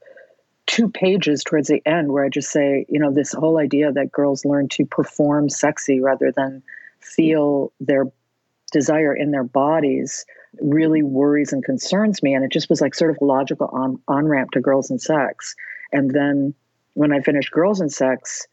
two 0.67 0.89
pages 0.89 1.43
towards 1.43 1.69
the 1.69 1.81
end 1.86 2.12
where 2.12 2.24
I 2.24 2.29
just 2.29 2.51
say, 2.51 2.86
you 2.89 3.00
know, 3.00 3.12
this 3.12 3.33
whole 3.33 3.57
idea 3.57 3.91
that 3.91 4.12
girls 4.12 4.45
learn 4.45 4.67
to 4.69 4.86
perform 4.86 5.50
sexy 5.50 6.00
rather 6.00 6.31
than 6.31 6.62
feel 7.00 7.71
their 7.79 8.05
desire 8.71 9.15
in 9.15 9.31
their 9.31 9.45
bodies 9.45 10.25
really 10.62 11.01
worries 11.01 11.53
and 11.53 11.63
concerns 11.63 12.21
me. 12.21 12.33
And 12.33 12.43
it 12.43 12.51
just 12.51 12.69
was 12.69 12.81
like 12.81 12.95
sort 12.95 13.12
of 13.12 13.17
logical 13.21 13.67
on 13.67 14.01
on 14.07 14.27
ramp 14.27 14.51
to 14.51 14.62
girls 14.62 14.89
and 14.89 15.01
sex. 15.01 15.55
And 15.91 16.12
then 16.12 16.53
when 16.93 17.13
I 17.13 17.21
finished 17.21 17.51
Girls 17.51 17.79
and 17.79 17.91
Sex, 17.91 18.47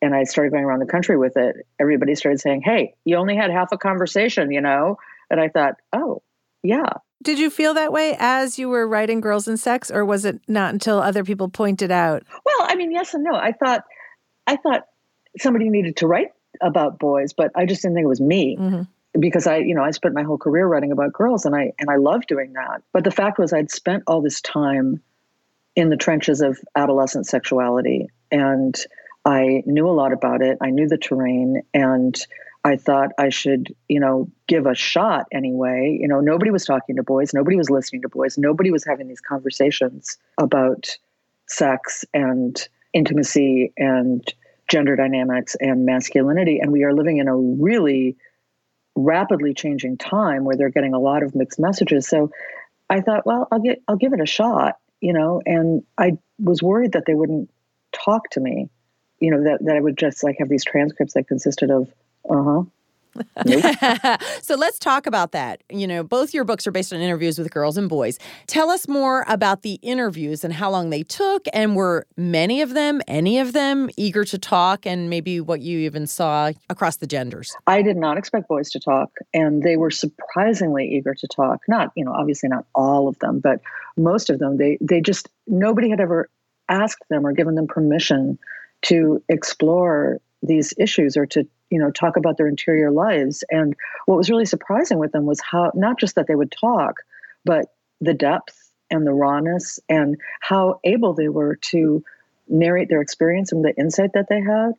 and 0.00 0.14
I 0.14 0.24
started 0.24 0.52
going 0.52 0.64
around 0.64 0.80
the 0.80 0.86
country 0.86 1.16
with 1.16 1.36
it, 1.36 1.66
everybody 1.80 2.14
started 2.14 2.38
saying, 2.38 2.62
Hey, 2.62 2.94
you 3.04 3.16
only 3.16 3.34
had 3.34 3.50
half 3.50 3.72
a 3.72 3.78
conversation, 3.78 4.52
you 4.52 4.60
know? 4.60 4.98
And 5.30 5.40
I 5.40 5.48
thought, 5.48 5.74
Oh, 5.92 6.22
yeah. 6.62 6.92
Did 7.22 7.38
you 7.38 7.50
feel 7.50 7.74
that 7.74 7.92
way 7.92 8.16
as 8.18 8.58
you 8.58 8.68
were 8.68 8.86
writing 8.86 9.20
Girls 9.20 9.48
and 9.48 9.58
Sex, 9.58 9.90
or 9.90 10.04
was 10.04 10.24
it 10.24 10.40
not 10.46 10.72
until 10.72 10.98
other 10.98 11.24
people 11.24 11.48
pointed 11.48 11.90
out? 11.90 12.22
Well, 12.44 12.60
I 12.60 12.76
mean, 12.76 12.92
yes 12.92 13.14
and 13.14 13.24
no. 13.24 13.34
I 13.34 13.52
thought, 13.52 13.84
I 14.46 14.56
thought 14.56 14.86
somebody 15.38 15.68
needed 15.68 15.96
to 15.96 16.06
write 16.06 16.28
about 16.60 16.98
boys, 16.98 17.32
but 17.32 17.50
I 17.56 17.66
just 17.66 17.82
didn't 17.82 17.96
think 17.96 18.04
it 18.04 18.08
was 18.08 18.20
me. 18.20 18.56
Mm-hmm 18.56 18.82
because 19.18 19.46
I, 19.46 19.58
you 19.58 19.74
know, 19.74 19.82
I 19.82 19.90
spent 19.90 20.14
my 20.14 20.22
whole 20.22 20.38
career 20.38 20.66
writing 20.66 20.92
about 20.92 21.12
girls 21.12 21.44
and 21.44 21.54
I 21.54 21.72
and 21.78 21.90
I 21.90 21.96
love 21.96 22.26
doing 22.26 22.52
that. 22.54 22.82
But 22.92 23.04
the 23.04 23.10
fact 23.10 23.38
was 23.38 23.52
I'd 23.52 23.70
spent 23.70 24.04
all 24.06 24.20
this 24.20 24.40
time 24.40 25.02
in 25.76 25.88
the 25.88 25.96
trenches 25.96 26.40
of 26.40 26.58
adolescent 26.76 27.26
sexuality 27.26 28.08
and 28.30 28.76
I 29.24 29.62
knew 29.66 29.88
a 29.88 29.90
lot 29.92 30.12
about 30.12 30.42
it. 30.42 30.58
I 30.60 30.70
knew 30.70 30.88
the 30.88 30.98
terrain 30.98 31.62
and 31.74 32.14
I 32.68 32.76
thought 32.76 33.12
I 33.16 33.30
should, 33.30 33.74
you 33.88 33.98
know, 33.98 34.30
give 34.46 34.66
a 34.66 34.74
shot 34.74 35.24
anyway. 35.32 35.96
You 35.98 36.06
know, 36.06 36.20
nobody 36.20 36.50
was 36.50 36.66
talking 36.66 36.96
to 36.96 37.02
boys, 37.02 37.32
nobody 37.32 37.56
was 37.56 37.70
listening 37.70 38.02
to 38.02 38.10
boys, 38.10 38.36
nobody 38.36 38.70
was 38.70 38.84
having 38.84 39.08
these 39.08 39.22
conversations 39.22 40.18
about 40.36 40.98
sex 41.46 42.04
and 42.12 42.68
intimacy 42.92 43.72
and 43.78 44.22
gender 44.70 44.96
dynamics 44.96 45.56
and 45.60 45.86
masculinity. 45.86 46.58
And 46.58 46.70
we 46.70 46.84
are 46.84 46.92
living 46.92 47.16
in 47.16 47.26
a 47.26 47.34
really 47.34 48.18
rapidly 48.94 49.54
changing 49.54 49.96
time 49.96 50.44
where 50.44 50.56
they're 50.56 50.68
getting 50.68 50.92
a 50.92 50.98
lot 50.98 51.22
of 51.22 51.34
mixed 51.34 51.58
messages. 51.58 52.06
So 52.06 52.30
I 52.90 53.00
thought, 53.00 53.24
well, 53.24 53.48
I'll 53.50 53.60
get 53.60 53.80
I'll 53.88 53.96
give 53.96 54.12
it 54.12 54.20
a 54.20 54.26
shot, 54.26 54.76
you 55.00 55.14
know, 55.14 55.40
and 55.46 55.82
I 55.96 56.18
was 56.38 56.62
worried 56.62 56.92
that 56.92 57.04
they 57.06 57.14
wouldn't 57.14 57.48
talk 57.92 58.28
to 58.32 58.40
me, 58.40 58.68
you 59.20 59.30
know, 59.30 59.42
that, 59.44 59.64
that 59.64 59.76
I 59.76 59.80
would 59.80 59.96
just 59.96 60.22
like 60.22 60.36
have 60.38 60.50
these 60.50 60.66
transcripts 60.66 61.14
that 61.14 61.28
consisted 61.28 61.70
of, 61.70 61.90
uh-huh, 62.28 62.64
so 64.42 64.54
let's 64.54 64.78
talk 64.78 65.06
about 65.06 65.32
that. 65.32 65.62
You 65.70 65.86
know, 65.86 66.02
both 66.02 66.34
your 66.34 66.44
books 66.44 66.66
are 66.66 66.70
based 66.70 66.92
on 66.92 67.00
interviews 67.00 67.38
with 67.38 67.50
girls 67.50 67.76
and 67.76 67.88
boys. 67.88 68.18
Tell 68.46 68.70
us 68.70 68.88
more 68.88 69.24
about 69.28 69.62
the 69.62 69.74
interviews 69.74 70.44
and 70.44 70.52
how 70.52 70.70
long 70.70 70.90
they 70.90 71.02
took, 71.02 71.46
and 71.52 71.76
were 71.76 72.06
many 72.16 72.60
of 72.60 72.74
them, 72.74 73.00
any 73.08 73.38
of 73.38 73.52
them, 73.52 73.90
eager 73.96 74.24
to 74.24 74.38
talk, 74.38 74.86
and 74.86 75.10
maybe 75.10 75.40
what 75.40 75.60
you 75.60 75.78
even 75.80 76.06
saw 76.06 76.52
across 76.68 76.96
the 76.96 77.06
genders? 77.06 77.54
I 77.66 77.82
did 77.82 77.96
not 77.96 78.18
expect 78.18 78.48
boys 78.48 78.70
to 78.70 78.80
talk, 78.80 79.10
and 79.34 79.62
they 79.62 79.76
were 79.76 79.90
surprisingly 79.90 80.88
eager 80.88 81.14
to 81.14 81.28
talk. 81.28 81.60
Not, 81.68 81.92
you 81.96 82.04
know, 82.04 82.12
obviously 82.12 82.48
not 82.48 82.66
all 82.74 83.08
of 83.08 83.18
them, 83.18 83.40
but 83.40 83.60
most 83.96 84.30
of 84.30 84.38
them. 84.38 84.56
They 84.56 84.78
they 84.80 85.00
just 85.00 85.28
nobody 85.46 85.90
had 85.90 86.00
ever 86.00 86.28
asked 86.68 87.04
them 87.08 87.26
or 87.26 87.32
given 87.32 87.54
them 87.54 87.66
permission 87.66 88.38
to 88.82 89.22
explore 89.28 90.20
these 90.42 90.72
issues 90.78 91.16
or 91.16 91.26
to 91.26 91.48
you 91.70 91.78
know 91.78 91.90
talk 91.90 92.16
about 92.16 92.36
their 92.36 92.48
interior 92.48 92.90
lives. 92.90 93.44
And 93.50 93.74
what 94.06 94.16
was 94.16 94.30
really 94.30 94.46
surprising 94.46 94.98
with 94.98 95.12
them 95.12 95.26
was 95.26 95.40
how 95.40 95.72
not 95.74 95.98
just 95.98 96.14
that 96.14 96.26
they 96.26 96.34
would 96.34 96.52
talk 96.52 96.96
but 97.44 97.66
the 98.00 98.14
depth 98.14 98.70
and 98.90 99.06
the 99.06 99.12
rawness 99.12 99.78
and 99.88 100.16
how 100.40 100.80
able 100.84 101.14
they 101.14 101.28
were 101.28 101.56
to 101.56 102.02
narrate 102.48 102.88
their 102.88 103.00
experience 103.00 103.52
and 103.52 103.64
the 103.64 103.74
insight 103.76 104.12
that 104.14 104.28
they 104.28 104.40
had. 104.40 104.72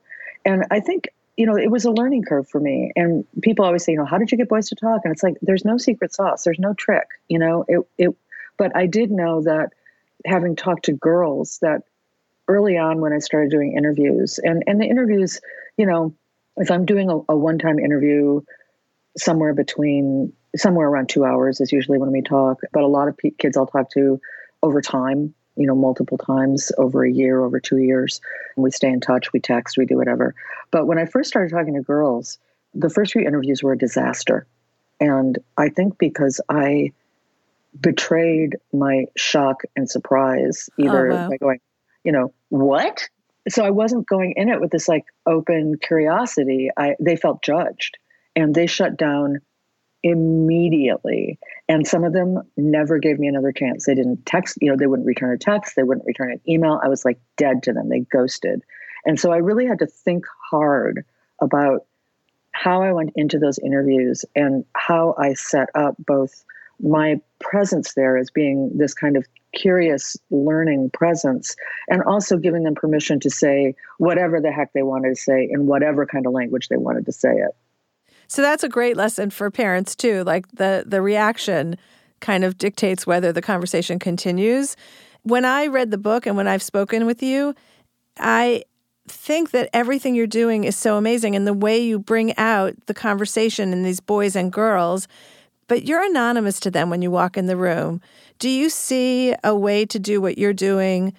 And 0.46 0.66
i 0.72 0.80
think 0.80 1.10
you 1.38 1.46
know 1.46 1.56
it 1.56 1.72
was 1.72 1.86
a 1.86 1.92
learning 1.92 2.24
curve 2.24 2.48
for 2.50 2.60
me. 2.60 2.92
And 2.96 3.26
people 3.42 3.66
always 3.66 3.84
say 3.84 3.94
you 3.94 3.98
know 3.98 4.06
how 4.06 4.18
did 4.18 4.32
you 4.32 4.38
get 4.38 4.50
boys 4.50 4.70
to 4.70 4.76
talk? 4.76 5.02
And 5.04 5.14
it's 5.14 5.24
like 5.24 5.38
there's 5.42 5.66
no 5.66 5.78
secret 5.78 6.14
sauce. 6.14 6.44
There's 6.44 6.60
no 6.60 6.74
trick 6.74 7.08
you 7.28 7.40
know? 7.40 7.66
It 7.68 7.80
it 7.98 8.16
but 8.60 8.76
i 8.76 8.86
did 8.86 9.10
know 9.10 9.42
that 9.42 9.74
having 10.26 10.56
talked 10.56 10.86
to 10.86 10.92
girls 10.92 11.58
that 11.64 11.82
early 12.48 12.78
on 12.78 13.02
when 13.02 13.14
i 13.14 13.18
started 13.18 13.50
doing 13.50 13.76
interviews 13.76 14.40
and 14.44 14.64
and 14.68 14.80
the 14.80 14.86
interviews 14.86 15.40
you 15.78 15.88
know 15.88 16.14
if 16.60 16.70
I'm 16.70 16.86
doing 16.86 17.10
a, 17.10 17.18
a 17.30 17.36
one 17.36 17.58
time 17.58 17.80
interview 17.80 18.42
somewhere 19.18 19.54
between 19.54 20.34
somewhere 20.56 20.88
around 20.88 21.10
two 21.10 21.26
hours 21.26 21.62
is 21.62 21.72
usually 21.72 21.98
when 21.98 22.12
we 22.12 22.22
talk, 22.22 22.60
but 22.74 22.84
a 22.84 22.88
lot 22.88 23.08
of 23.08 23.18
p- 23.18 23.32
kids 23.32 23.58
I'll 23.58 23.68
talk 23.68 23.90
to 23.92 24.20
over 24.62 24.82
time, 24.82 25.34
you 25.56 25.66
know, 25.66 25.76
multiple 25.76 26.18
times 26.18 26.72
over 26.78 27.04
a 27.04 27.12
year, 27.12 27.44
over 27.44 27.60
two 27.60 27.78
years. 27.78 28.20
We 28.56 28.72
stay 28.72 28.90
in 28.90 29.00
touch, 29.00 29.32
we 29.32 29.40
text, 29.40 29.78
we 29.78 29.86
do 29.86 29.98
whatever. 29.98 30.36
But 30.72 30.86
when 30.86 30.98
I 30.98 31.06
first 31.06 31.30
started 31.30 31.52
talking 31.52 31.76
to 31.76 31.82
girls, 31.82 32.40
the 32.74 32.90
first 32.90 33.14
few 33.14 33.22
interviews 33.22 33.64
were 33.64 33.74
a 33.74 33.78
disaster. 33.78 34.46
And 35.00 35.40
I 35.58 35.70
think 35.70 35.98
because 35.98 36.42
I 36.50 36.92
betrayed 37.80 38.58
my 38.74 39.06
shock 39.16 39.62
and 39.76 39.90
surprise, 39.90 40.70
oh, 40.80 40.84
either 40.84 41.12
oh, 41.12 41.16
wow. 41.16 41.30
by 41.30 41.38
going, 41.38 41.60
you 42.04 42.12
know, 42.12 42.34
what? 42.50 43.08
So 43.48 43.64
I 43.64 43.70
wasn't 43.70 44.08
going 44.08 44.34
in 44.36 44.50
it 44.50 44.60
with 44.60 44.72
this 44.72 44.88
like 44.88 45.06
open 45.26 45.78
curiosity. 45.82 46.70
I 46.76 46.96
they 47.00 47.16
felt 47.16 47.42
judged 47.42 47.98
and 48.36 48.54
they 48.54 48.68
shut 48.68 48.98
down 48.98 49.40
immediately. 50.04 51.40
And 51.68 51.86
some 51.86 52.04
of 52.04 52.14
them 52.14 52.42
never 52.58 53.00
gave 53.00 53.20
me 53.20 53.28
another 53.28 53.52
chance. 53.52 53.86
They 53.86 53.96
didn't 53.96 54.26
text, 54.26 54.58
you 54.62 54.70
know, 54.70 54.78
they 54.78 54.88
wouldn't 54.88 55.08
return 55.08 55.34
a 55.34 55.38
text, 55.38 55.76
they 55.76 55.84
wouldn't 55.84 56.08
return 56.08 56.32
an 56.32 56.42
email. 56.48 56.80
I 56.84 56.88
was 56.88 57.06
like 57.06 57.20
dead 57.38 57.64
to 57.64 57.74
them. 57.74 57.90
They 57.90 58.00
ghosted. 58.00 58.64
And 59.06 59.20
so 59.20 59.32
I 59.32 59.38
really 59.38 59.66
had 59.66 59.80
to 59.80 59.88
think 59.88 60.26
hard 60.50 61.06
about 61.42 61.86
how 62.52 62.82
I 62.82 62.92
went 62.92 63.12
into 63.16 63.40
those 63.40 63.60
interviews 63.60 64.26
and 64.36 64.66
how 64.76 65.16
I 65.18 65.34
set 65.34 65.70
up 65.76 65.96
both 66.00 66.44
my 66.82 67.22
presence 67.40 67.94
there 67.94 68.18
as 68.18 68.30
being 68.30 68.72
this 68.78 68.94
kind 68.94 69.16
of 69.16 69.26
curious 69.54 70.16
learning 70.30 70.90
presence 70.92 71.56
and 71.90 72.04
also 72.04 72.38
giving 72.38 72.64
them 72.64 72.76
permission 72.76 73.20
to 73.20 73.30
say 73.30 73.76
whatever 73.98 74.40
the 74.40 74.52
heck 74.52 74.74
they 74.74 74.84
wanted 74.84 75.10
to 75.10 75.16
say 75.16 75.48
in 75.52 75.66
whatever 75.68 76.06
kind 76.06 76.26
of 76.26 76.34
language 76.34 76.68
they 76.68 76.78
wanted 76.78 77.06
to 77.06 77.12
say 77.12 77.32
it. 77.32 77.56
So 78.28 78.42
that's 78.42 78.64
a 78.64 78.70
great 78.70 78.96
lesson 78.96 79.32
for 79.32 79.50
parents 79.50 79.96
too. 79.96 80.24
Like 80.24 80.48
the 80.50 80.84
the 80.86 81.02
reaction 81.02 81.78
kind 82.20 82.44
of 82.44 82.58
dictates 82.58 83.08
whether 83.08 83.32
the 83.32 83.42
conversation 83.42 83.98
continues. 83.98 84.76
When 85.24 85.46
I 85.46 85.68
read 85.68 85.92
the 85.92 85.98
book 85.98 86.26
and 86.26 86.38
when 86.38 86.48
I've 86.48 86.64
spoken 86.64 87.06
with 87.06 87.24
you, 87.24 87.56
I 88.20 88.64
think 89.08 89.52
that 89.52 89.70
everything 89.74 90.14
you're 90.14 90.28
doing 90.28 90.64
is 90.64 90.78
so 90.78 90.96
amazing 90.98 91.36
and 91.36 91.48
the 91.48 91.54
way 91.54 91.80
you 91.80 91.98
bring 91.98 92.38
out 92.38 92.76
the 92.86 92.94
conversation 92.94 93.74
in 93.74 93.84
these 93.84 94.00
boys 94.00 94.36
and 94.36 94.52
girls 94.52 95.08
but 95.70 95.86
you're 95.86 96.04
anonymous 96.04 96.60
to 96.62 96.72
them 96.72 96.90
when 96.90 97.02
you 97.02 97.10
walk 97.10 97.38
in 97.38 97.46
the 97.46 97.56
room. 97.56 98.02
Do 98.40 98.50
you 98.50 98.70
see 98.70 99.34
a 99.44 99.56
way 99.56 99.86
to 99.86 100.00
do 100.00 100.20
what 100.20 100.38
you're 100.38 100.52
doing 100.52 101.14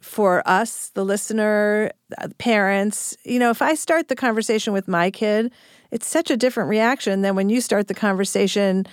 for 0.00 0.42
us, 0.48 0.88
the 0.94 1.04
listener, 1.04 1.92
uh, 2.18 2.28
parents? 2.38 3.16
You 3.24 3.38
know, 3.38 3.50
if 3.50 3.62
I 3.62 3.74
start 3.74 4.08
the 4.08 4.16
conversation 4.16 4.72
with 4.72 4.88
my 4.88 5.10
kid, 5.10 5.52
it's 5.92 6.08
such 6.08 6.30
a 6.30 6.36
different 6.36 6.70
reaction 6.70 7.20
than 7.20 7.36
when 7.36 7.50
you 7.50 7.60
start 7.60 7.86
the 7.86 7.94
conversation 7.94 8.86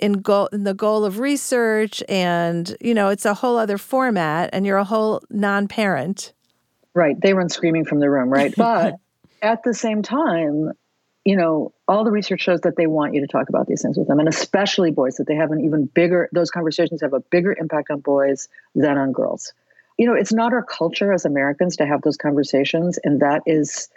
in 0.00 0.14
goal 0.14 0.46
in 0.52 0.64
the 0.64 0.74
goal 0.74 1.04
of 1.04 1.18
research 1.18 2.02
and 2.08 2.76
you 2.80 2.92
know 2.92 3.08
it's 3.08 3.24
a 3.24 3.34
whole 3.34 3.56
other 3.56 3.78
format 3.78 4.50
and 4.52 4.66
you're 4.66 4.78
a 4.78 4.84
whole 4.84 5.20
non-parent 5.30 6.32
right 6.94 7.20
they 7.20 7.34
run 7.34 7.48
screaming 7.48 7.84
from 7.84 8.00
the 8.00 8.10
room 8.10 8.28
right 8.28 8.52
but 8.56 8.96
at 9.42 9.62
the 9.62 9.72
same 9.72 10.02
time 10.02 10.72
you 11.24 11.36
know, 11.36 11.72
all 11.86 12.04
the 12.04 12.10
research 12.10 12.40
shows 12.40 12.60
that 12.62 12.76
they 12.76 12.86
want 12.86 13.14
you 13.14 13.20
to 13.20 13.26
talk 13.26 13.48
about 13.48 13.66
these 13.66 13.82
things 13.82 13.96
with 13.96 14.08
them, 14.08 14.18
and 14.18 14.28
especially 14.28 14.90
boys, 14.90 15.16
that 15.16 15.26
they 15.26 15.36
have 15.36 15.52
an 15.52 15.64
even 15.64 15.86
bigger, 15.86 16.28
those 16.32 16.50
conversations 16.50 17.00
have 17.00 17.12
a 17.12 17.20
bigger 17.20 17.54
impact 17.58 17.90
on 17.90 18.00
boys 18.00 18.48
than 18.74 18.98
on 18.98 19.12
girls. 19.12 19.52
You 19.98 20.06
know, 20.06 20.14
it's 20.14 20.32
not 20.32 20.52
our 20.52 20.64
culture 20.64 21.12
as 21.12 21.24
Americans 21.24 21.76
to 21.76 21.86
have 21.86 22.02
those 22.02 22.16
conversations, 22.16 22.98
and 23.04 23.20
that 23.20 23.42
is 23.46 23.88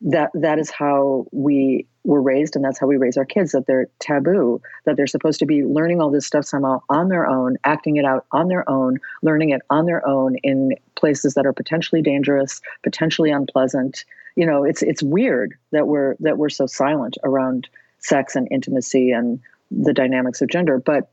that 0.00 0.30
that 0.34 0.58
is 0.58 0.70
how 0.70 1.26
we 1.32 1.86
were 2.02 2.20
raised 2.20 2.56
and 2.56 2.64
that's 2.64 2.78
how 2.78 2.86
we 2.86 2.96
raise 2.96 3.16
our 3.16 3.24
kids 3.24 3.52
that 3.52 3.66
they're 3.66 3.88
taboo 3.98 4.60
that 4.84 4.96
they're 4.96 5.06
supposed 5.06 5.38
to 5.38 5.46
be 5.46 5.64
learning 5.64 6.00
all 6.00 6.10
this 6.10 6.26
stuff 6.26 6.44
somehow 6.44 6.80
on 6.90 7.08
their 7.08 7.26
own 7.26 7.56
acting 7.64 7.96
it 7.96 8.04
out 8.04 8.26
on 8.30 8.48
their 8.48 8.68
own 8.68 8.98
learning 9.22 9.50
it 9.50 9.62
on 9.70 9.86
their 9.86 10.06
own 10.06 10.36
in 10.42 10.72
places 10.96 11.34
that 11.34 11.46
are 11.46 11.52
potentially 11.52 12.02
dangerous 12.02 12.60
potentially 12.82 13.30
unpleasant 13.30 14.04
you 14.36 14.46
know 14.46 14.64
it's 14.64 14.82
it's 14.82 15.02
weird 15.02 15.54
that 15.72 15.86
we're 15.86 16.16
that 16.20 16.38
we're 16.38 16.48
so 16.48 16.66
silent 16.66 17.16
around 17.24 17.68
sex 17.98 18.36
and 18.36 18.48
intimacy 18.50 19.10
and 19.10 19.40
the 19.70 19.94
dynamics 19.94 20.42
of 20.42 20.48
gender. 20.48 20.78
But 20.78 21.10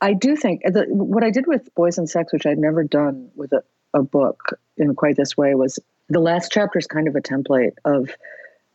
i 0.00 0.12
do 0.14 0.34
think 0.34 0.62
that 0.64 0.88
what 0.88 1.22
i 1.22 1.30
did 1.30 1.46
with 1.46 1.74
boys 1.74 1.98
and 1.98 2.08
sex 2.08 2.32
which 2.32 2.46
i'd 2.46 2.58
never 2.58 2.82
done 2.82 3.28
with 3.36 3.52
a, 3.52 3.62
a 3.92 4.02
book 4.02 4.58
in 4.78 4.94
quite 4.94 5.16
this 5.16 5.36
way 5.36 5.54
was 5.54 5.78
the 6.08 6.20
last 6.20 6.50
chapter 6.50 6.78
is 6.78 6.86
kind 6.86 7.06
of 7.06 7.16
a 7.16 7.20
template 7.20 7.74
of 7.84 8.10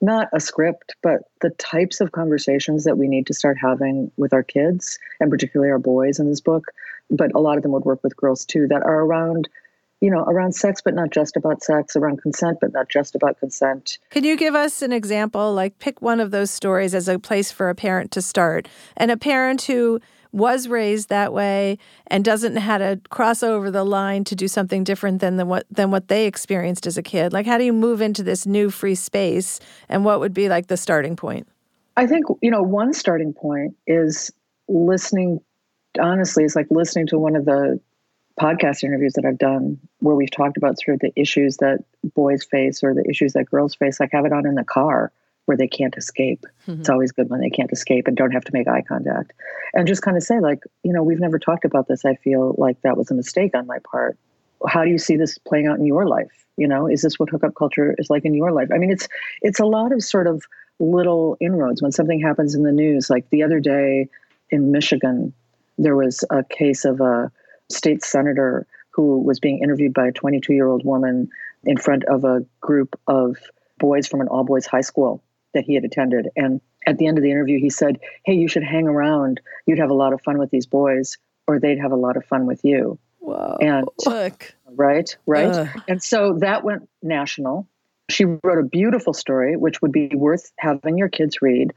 not 0.02 0.28
a 0.34 0.40
script 0.40 0.96
but 1.02 1.22
the 1.42 1.50
types 1.52 2.02
of 2.02 2.12
conversations 2.12 2.84
that 2.84 2.98
we 2.98 3.08
need 3.08 3.26
to 3.28 3.34
start 3.34 3.58
having 3.60 4.12
with 4.18 4.34
our 4.34 4.44
kids 4.44 5.00
and 5.20 5.32
particularly 5.32 5.72
our 5.72 5.80
boys 5.80 6.20
in 6.20 6.30
this 6.30 6.42
book. 6.42 6.72
But 7.10 7.32
a 7.36 7.40
lot 7.40 7.58
of 7.58 7.64
them 7.64 7.72
would 7.72 7.86
work 7.86 8.04
with 8.04 8.18
girls 8.18 8.46
too 8.46 8.68
that 8.68 8.84
are 8.84 9.02
around 9.02 9.48
you 10.06 10.12
know, 10.12 10.24
around 10.26 10.54
sex, 10.54 10.84
but 10.86 10.94
not 10.94 11.10
just 11.10 11.36
about 11.36 11.64
sex, 11.64 11.96
around 11.96 12.22
consent, 12.22 12.60
but 12.62 12.72
not 12.72 12.88
just 12.90 13.16
about 13.16 13.40
consent. 13.40 13.98
Can 14.12 14.24
you 14.24 14.38
give 14.38 14.54
us 14.54 14.84
an 14.84 14.94
example? 14.94 15.52
Like, 15.52 15.80
pick 15.80 16.00
one 16.00 16.20
of 16.20 16.30
those 16.30 16.52
stories 16.52 16.94
as 16.94 17.08
a 17.08 17.18
place 17.18 17.52
for 17.52 17.70
a 17.70 17.76
parent 17.76 18.12
to 18.12 18.22
start, 18.22 18.68
and 18.96 19.10
a 19.10 19.18
parent 19.18 19.64
who 19.64 20.00
was 20.32 20.68
raised 20.68 21.10
that 21.10 21.34
way 21.34 21.80
and 22.06 22.24
doesn't 22.24 22.54
know 22.54 22.62
how 22.62 22.78
to 22.78 23.00
cross 23.10 23.42
over 23.42 23.72
the 23.72 23.84
line 23.84 24.24
to 24.26 24.36
do 24.36 24.48
something 24.48 24.84
different 24.84 25.22
than 25.22 25.38
the, 25.38 25.46
what 25.46 25.66
than 25.72 25.90
what 25.90 26.08
they 26.08 26.28
experienced 26.28 26.86
as 26.86 27.00
a 27.00 27.02
kid? 27.02 27.34
Like 27.34 27.48
how 27.48 27.58
do 27.58 27.64
you 27.64 27.74
move 27.74 28.02
into 28.02 28.22
this 28.22 28.46
new 28.46 28.70
free 28.70 28.96
space 28.96 29.62
and 29.88 30.04
what 30.04 30.20
would 30.20 30.34
be 30.34 30.50
like 30.50 30.68
the 30.68 30.76
starting 30.76 31.16
point? 31.16 31.48
I 31.96 32.06
think, 32.06 32.26
you 32.42 32.52
know, 32.52 32.62
one 32.62 32.92
starting 32.92 33.32
point 33.32 33.78
is 33.88 34.30
listening 34.68 35.40
honestly 36.02 36.44
it's 36.44 36.58
like 36.58 36.68
listening 36.70 37.08
to 37.08 37.18
one 37.18 37.38
of 37.38 37.46
the 37.46 37.80
podcast 38.40 38.84
interviews 38.84 39.14
that 39.14 39.26
I've 39.26 39.38
done 39.38 39.80
where 40.00 40.16
we've 40.16 40.32
talked 40.32 40.58
about 40.58 40.80
sort 40.82 40.96
of 40.96 41.00
the 41.02 41.14
issues 41.20 41.58
that 41.58 41.84
boys 42.16 42.44
face 42.44 42.84
or 42.84 42.94
the 42.94 43.06
issues 43.10 43.34
that 43.34 43.50
girls 43.50 43.76
face, 43.76 44.00
like 44.00 44.12
have 44.12 44.26
it 44.26 44.34
on 44.34 44.46
in 44.46 44.56
the 44.56 44.64
car 44.64 45.12
where 45.46 45.58
they 45.58 45.68
can't 45.68 45.96
escape. 45.96 46.44
Mm-hmm. 46.68 46.82
It's 46.82 46.90
always 46.90 47.12
good 47.12 47.30
when 47.30 47.40
they 47.40 47.50
can't 47.50 47.72
escape 47.72 48.08
and 48.08 48.18
don't 48.18 48.32
have 48.32 48.44
to 48.46 48.54
make 48.54 48.68
eye 48.68 48.82
contact. 48.82 49.34
And 49.74 49.88
just 49.88 50.02
kind 50.02 50.18
of 50.18 50.24
say, 50.24 50.40
like, 50.40 50.64
you 50.84 50.92
know, 50.92 51.04
we've 51.04 51.20
never 51.20 51.40
talked 51.40 51.66
about 51.66 51.88
this. 51.88 52.04
I 52.04 52.16
feel 52.16 52.56
like 52.58 52.82
that 52.82 52.98
was 52.98 53.12
a 53.12 53.14
mistake 53.14 53.56
on 53.56 53.68
my 53.68 53.78
part. 53.90 54.18
How 54.68 54.84
do 54.84 54.90
you 54.90 54.98
see 54.98 55.16
this 55.16 55.38
playing 55.38 55.68
out 55.68 55.78
in 55.78 55.86
your 55.86 56.08
life? 56.08 56.46
You 56.58 56.68
know, 56.68 56.88
is 56.88 57.02
this 57.02 57.20
what 57.20 57.30
hookup 57.30 57.56
culture 57.56 57.96
is 57.98 58.10
like 58.10 58.26
in 58.26 58.34
your 58.34 58.52
life? 58.52 58.70
I 58.74 58.78
mean, 58.78 58.90
it's 58.90 59.08
it's 59.42 59.60
a 59.60 59.66
lot 59.66 59.92
of 59.92 60.04
sort 60.04 60.28
of 60.28 60.44
little 60.80 61.38
inroads 61.40 61.82
when 61.82 61.92
something 61.92 62.20
happens 62.20 62.56
in 62.56 62.64
the 62.64 62.72
news. 62.72 63.10
Like 63.10 63.30
the 63.30 63.44
other 63.44 63.60
day 63.60 64.10
in 64.50 64.72
Michigan, 64.72 65.34
there 65.78 65.96
was 65.96 66.24
a 66.32 66.44
case 66.44 66.86
of 66.86 67.02
a 67.02 67.32
state 67.70 68.04
senator 68.04 68.68
who 68.92 69.20
was 69.20 69.40
being 69.40 69.62
interviewed 69.62 69.94
by 69.94 70.08
a 70.08 70.12
22 70.12 70.54
year 70.54 70.68
old 70.68 70.86
woman 70.86 71.30
in 71.66 71.78
front 71.78 72.04
of 72.06 72.24
a 72.24 72.46
group 72.62 73.00
of 73.08 73.38
boys 73.78 74.08
from 74.08 74.22
an 74.22 74.28
all 74.28 74.44
boys 74.44 74.66
high 74.66 74.82
school 74.82 75.22
that 75.54 75.66
he 75.66 75.74
had 75.74 75.84
attended. 75.84 76.30
And 76.36 76.62
at 76.86 76.98
the 76.98 77.08
end 77.08 77.18
of 77.18 77.24
the 77.24 77.32
interview, 77.32 77.60
he 77.60 77.70
said, 77.70 78.00
Hey, 78.24 78.34
you 78.34 78.48
should 78.48 78.64
hang 78.64 78.88
around. 78.88 79.42
You'd 79.66 79.80
have 79.80 79.90
a 79.90 79.96
lot 79.96 80.14
of 80.14 80.22
fun 80.22 80.38
with 80.38 80.52
these 80.52 80.66
boys, 80.66 81.18
or 81.48 81.60
they'd 81.60 81.80
have 81.80 81.92
a 81.92 81.98
lot 81.98 82.18
of 82.18 82.26
fun 82.26 82.46
with 82.46 82.64
you. 82.64 83.00
Whoa. 83.20 83.58
And 83.60 83.88
Look. 84.06 84.54
right, 84.76 85.16
right. 85.26 85.48
Ugh. 85.48 85.82
And 85.88 86.04
so 86.04 86.38
that 86.40 86.64
went 86.64 86.88
national. 87.02 87.68
She 88.10 88.26
wrote 88.26 88.60
a 88.60 88.64
beautiful 88.64 89.14
story, 89.14 89.58
which 89.58 89.82
would 89.82 89.92
be 89.92 90.12
worth 90.14 90.52
having 90.60 90.98
your 90.98 91.10
kids 91.10 91.42
read. 91.42 91.74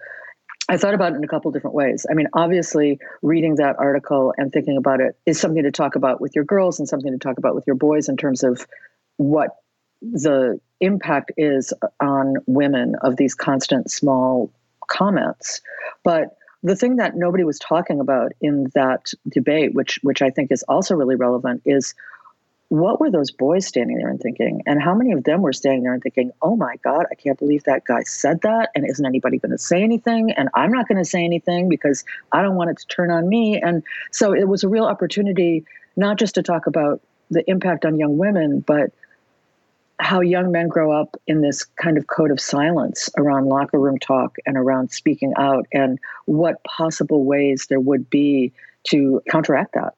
I 0.69 0.77
thought 0.77 0.95
about 0.95 1.13
it 1.13 1.17
in 1.17 1.25
a 1.25 1.29
couple 1.29 1.51
different 1.51 1.75
ways. 1.75 2.05
I 2.11 2.15
mean, 2.15 2.29
obviously, 2.35 2.99
reading 3.23 3.55
that 3.57 3.77
article 3.79 4.35
and 4.37 4.53
thinking 4.53 4.77
about 4.77 5.01
it 5.01 5.17
is 5.25 5.41
something 5.41 5.63
to 5.63 5.71
talk 5.71 5.97
about 5.97 6.21
with 6.21 6.35
your 6.35 6.45
girls 6.45 6.79
and 6.79 6.89
something 6.89 7.11
to 7.11 7.19
talk 7.19 7.39
about 7.39 7.55
with 7.55 7.67
your 7.67 7.77
boys 7.77 8.09
in 8.09 8.17
terms 8.17 8.43
of 8.43 8.67
what 9.17 9.57
the 10.03 10.61
impact 10.81 11.33
is 11.37 11.73
on 12.01 12.35
women 12.47 12.95
of 13.03 13.17
these 13.17 13.35
constant 13.35 13.91
small 13.91 14.53
comments. 14.89 15.61
But 16.05 16.37
the 16.63 16.77
thing 16.77 16.97
that 16.97 17.17
nobody 17.17 17.45
was 17.45 17.59
talking 17.59 18.01
about 18.01 18.33
in 18.41 18.67
that 18.75 19.13
debate, 19.29 19.75
which 19.75 19.99
which 20.03 20.23
I 20.23 20.31
think 20.31 20.53
is 20.53 20.65
also 20.65 20.95
really 20.95 21.17
relevant, 21.17 21.63
is 21.65 21.95
what 22.69 23.01
were 23.01 23.11
those 23.11 23.31
boys 23.31 23.67
standing 23.67 23.97
there 23.97 24.11
and 24.11 24.21
thinking? 24.21 24.63
And 24.67 24.81
how 24.83 24.95
many 24.95 25.13
of 25.13 25.25
them 25.25 25.41
were 25.41 25.55
standing 25.55 25.85
there 25.85 25.95
and 25.95 26.03
thinking, 26.03 26.31
oh 26.43 26.55
my 26.55 26.77
God, 26.85 27.07
I 27.11 27.15
can't 27.15 27.39
believe 27.39 27.65
that 27.65 27.85
guy 27.85 28.03
said 28.03 28.43
that. 28.43 28.71
And 28.75 28.89
isn't 28.89 29.05
anybody 29.05 29.39
going 29.39 29.53
to 29.53 29.59
say 29.59 29.83
anything? 29.83 30.33
And 30.33 30.51
I'm 30.55 30.71
not 30.71 30.87
going 30.87 30.99
to 30.99 31.05
say 31.05 31.25
anything 31.25 31.69
because 31.69 32.05
I 32.33 32.43
don't 32.43 32.57
want 32.57 32.71
it 32.71 32.79
to 32.79 32.87
turn 32.87 33.11
on 33.11 33.29
me. 33.29 33.59
And 33.61 33.83
so 34.13 34.35
it 34.35 34.49
was 34.49 34.65
a 34.65 34.69
real 34.69 34.85
opportunity, 34.85 35.65
not 35.97 36.19
just 36.19 36.35
to 36.35 36.43
talk 36.43 36.67
about 36.67 37.01
the 37.31 37.49
impact 37.49 37.87
on 37.87 37.99
young 37.99 38.19
women, 38.19 38.61
but 38.61 38.93
how 40.01 40.21
young 40.21 40.53
men 40.53 40.69
grow 40.69 40.93
up 40.93 41.17
in 41.27 41.41
this 41.41 41.65
kind 41.65 41.99
of 41.99 42.07
code 42.07 42.31
of 42.31 42.41
silence 42.41 43.11
around 43.17 43.47
locker 43.47 43.79
room 43.79 43.99
talk 43.99 44.37
and 44.47 44.57
around 44.57 44.93
speaking 44.93 45.33
out, 45.37 45.67
and 45.73 45.99
what 46.27 46.63
possible 46.65 47.25
ways 47.25 47.67
there 47.69 47.81
would 47.81 48.09
be 48.09 48.53
to 48.85 49.21
counteract 49.29 49.75
that. 49.75 49.95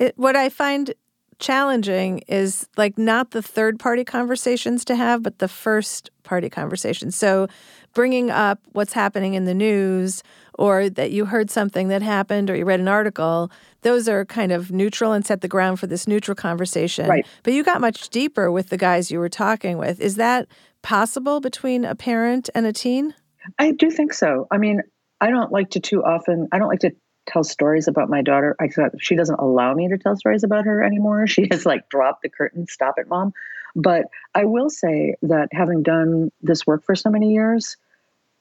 It, 0.00 0.16
what 0.16 0.36
I 0.36 0.48
find 0.48 0.94
challenging 1.42 2.20
is 2.28 2.66
like 2.76 2.96
not 2.96 3.32
the 3.32 3.42
third 3.42 3.78
party 3.78 4.04
conversations 4.04 4.84
to 4.86 4.96
have, 4.96 5.22
but 5.22 5.38
the 5.38 5.48
first 5.48 6.10
party 6.22 6.48
conversations. 6.48 7.16
So 7.16 7.48
bringing 7.92 8.30
up 8.30 8.60
what's 8.72 8.94
happening 8.94 9.34
in 9.34 9.44
the 9.44 9.54
news 9.54 10.22
or 10.54 10.88
that 10.88 11.10
you 11.10 11.26
heard 11.26 11.50
something 11.50 11.88
that 11.88 12.00
happened 12.00 12.48
or 12.48 12.56
you 12.56 12.64
read 12.64 12.80
an 12.80 12.88
article, 12.88 13.50
those 13.82 14.08
are 14.08 14.24
kind 14.24 14.52
of 14.52 14.70
neutral 14.70 15.12
and 15.12 15.26
set 15.26 15.40
the 15.40 15.48
ground 15.48 15.80
for 15.80 15.86
this 15.86 16.06
neutral 16.06 16.34
conversation. 16.34 17.08
Right. 17.08 17.26
But 17.42 17.52
you 17.52 17.64
got 17.64 17.80
much 17.80 18.08
deeper 18.08 18.50
with 18.50 18.68
the 18.68 18.78
guys 18.78 19.10
you 19.10 19.18
were 19.18 19.28
talking 19.28 19.76
with. 19.78 20.00
Is 20.00 20.16
that 20.16 20.46
possible 20.82 21.40
between 21.40 21.84
a 21.84 21.94
parent 21.94 22.48
and 22.54 22.64
a 22.66 22.72
teen? 22.72 23.14
I 23.58 23.72
do 23.72 23.90
think 23.90 24.14
so. 24.14 24.46
I 24.50 24.58
mean, 24.58 24.80
I 25.20 25.30
don't 25.30 25.52
like 25.52 25.70
to 25.70 25.80
too 25.80 26.02
often, 26.04 26.48
I 26.52 26.58
don't 26.58 26.68
like 26.68 26.80
to 26.80 26.92
tell 27.26 27.44
stories 27.44 27.88
about 27.88 28.10
my 28.10 28.22
daughter. 28.22 28.56
I 28.60 28.68
thought 28.68 28.92
she 28.98 29.16
doesn't 29.16 29.38
allow 29.38 29.74
me 29.74 29.88
to 29.88 29.98
tell 29.98 30.16
stories 30.16 30.44
about 30.44 30.64
her 30.64 30.82
anymore. 30.82 31.26
She 31.32 31.48
has 31.50 31.64
like 31.64 31.88
dropped 31.88 32.22
the 32.22 32.28
curtain. 32.28 32.66
Stop 32.66 32.98
it, 32.98 33.08
mom. 33.08 33.32
But 33.74 34.06
I 34.34 34.44
will 34.44 34.68
say 34.68 35.14
that 35.22 35.48
having 35.52 35.82
done 35.82 36.30
this 36.42 36.66
work 36.66 36.84
for 36.84 36.94
so 36.94 37.10
many 37.10 37.32
years, 37.32 37.76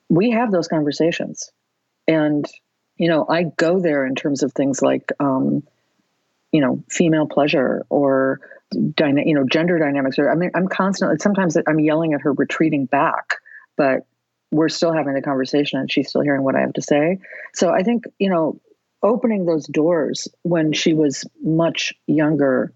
we 0.09 0.31
have 0.31 0.51
those 0.51 0.67
conversations, 0.67 1.51
and 2.07 2.45
you 2.97 3.07
know, 3.07 3.25
I 3.27 3.43
go 3.43 3.79
there 3.79 4.05
in 4.05 4.13
terms 4.13 4.43
of 4.43 4.53
things 4.53 4.81
like, 4.81 5.11
um, 5.19 5.63
you 6.51 6.61
know, 6.61 6.83
female 6.89 7.27
pleasure 7.27 7.85
or 7.89 8.41
dyna- 8.95 9.23
you 9.25 9.33
know, 9.33 9.45
gender 9.45 9.79
dynamics. 9.79 10.19
Or 10.19 10.29
I 10.29 10.35
mean, 10.35 10.51
I'm 10.53 10.67
constantly. 10.67 11.17
Sometimes 11.19 11.57
I'm 11.67 11.79
yelling 11.79 12.13
at 12.13 12.21
her, 12.21 12.33
retreating 12.33 12.85
back, 12.85 13.37
but 13.77 14.05
we're 14.51 14.69
still 14.69 14.91
having 14.91 15.13
the 15.13 15.21
conversation 15.21 15.79
and 15.79 15.91
she's 15.91 16.09
still 16.09 16.21
hearing 16.21 16.43
what 16.43 16.55
I 16.55 16.59
have 16.59 16.73
to 16.73 16.81
say. 16.81 17.19
So 17.53 17.71
I 17.71 17.83
think, 17.83 18.03
you 18.19 18.29
know, 18.29 18.59
opening 19.03 19.45
those 19.45 19.67
doors 19.67 20.27
when 20.43 20.73
she 20.73 20.93
was 20.93 21.25
much 21.43 21.93
younger, 22.07 22.73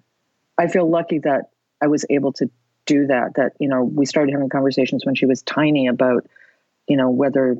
I 0.57 0.67
feel 0.67 0.89
lucky 0.89 1.19
that 1.19 1.49
I 1.81 1.87
was 1.87 2.05
able 2.09 2.33
to 2.33 2.49
do 2.85 3.07
that. 3.07 3.35
That, 3.35 3.53
you 3.59 3.67
know, 3.67 3.83
we 3.83 4.05
started 4.05 4.31
having 4.31 4.49
conversations 4.49 5.05
when 5.05 5.15
she 5.15 5.25
was 5.25 5.41
tiny 5.43 5.87
about, 5.87 6.25
you 6.87 6.97
know, 6.97 7.09
whether 7.09 7.57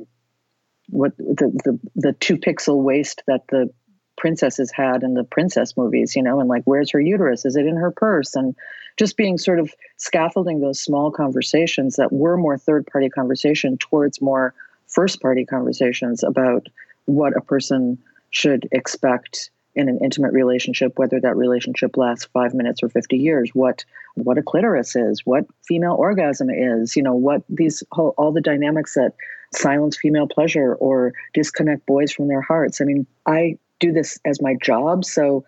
what 0.88 1.16
the 1.16 1.50
the, 1.64 1.80
the 1.96 2.12
two 2.14 2.36
pixel 2.36 2.82
waist 2.82 3.22
that 3.26 3.42
the 3.48 3.70
princesses 4.16 4.72
had 4.72 5.02
in 5.02 5.14
the 5.14 5.24
princess 5.24 5.76
movies, 5.76 6.16
you 6.16 6.22
know, 6.22 6.40
and 6.40 6.48
like 6.48 6.62
where's 6.64 6.90
her 6.90 7.00
uterus? 7.00 7.44
Is 7.44 7.56
it 7.56 7.66
in 7.66 7.76
her 7.76 7.90
purse? 7.90 8.34
And 8.34 8.54
just 8.96 9.16
being 9.16 9.36
sort 9.36 9.58
of 9.60 9.72
scaffolding 9.98 10.60
those 10.60 10.80
small 10.80 11.10
conversations 11.10 11.96
that 11.96 12.12
were 12.12 12.36
more 12.36 12.56
third 12.56 12.86
party 12.86 13.10
conversation 13.10 13.76
towards 13.76 14.22
more 14.22 14.54
first 14.86 15.20
party 15.20 15.44
conversations 15.44 16.22
about 16.22 16.66
what 17.04 17.36
a 17.36 17.40
person 17.40 17.98
should 18.36 18.68
expect 18.70 19.50
in 19.74 19.88
an 19.88 19.98
intimate 20.02 20.32
relationship, 20.32 20.98
whether 20.98 21.18
that 21.20 21.36
relationship 21.36 21.96
lasts 21.96 22.26
five 22.32 22.52
minutes 22.52 22.82
or 22.82 22.88
50 22.90 23.16
years, 23.16 23.50
what 23.54 23.84
what 24.14 24.38
a 24.38 24.42
clitoris 24.42 24.94
is, 24.94 25.22
what 25.24 25.44
female 25.66 25.94
orgasm 25.94 26.48
is, 26.50 26.96
you 26.96 27.02
know, 27.02 27.14
what 27.14 27.42
these 27.48 27.82
whole, 27.92 28.14
all 28.16 28.32
the 28.32 28.40
dynamics 28.40 28.94
that 28.94 29.12
silence 29.54 29.96
female 29.96 30.26
pleasure 30.26 30.74
or 30.74 31.12
disconnect 31.34 31.84
boys 31.86 32.12
from 32.12 32.28
their 32.28 32.40
hearts. 32.40 32.80
I 32.80 32.84
mean, 32.84 33.06
I 33.26 33.58
do 33.80 33.92
this 33.92 34.18
as 34.24 34.40
my 34.40 34.54
job, 34.62 35.04
so 35.04 35.44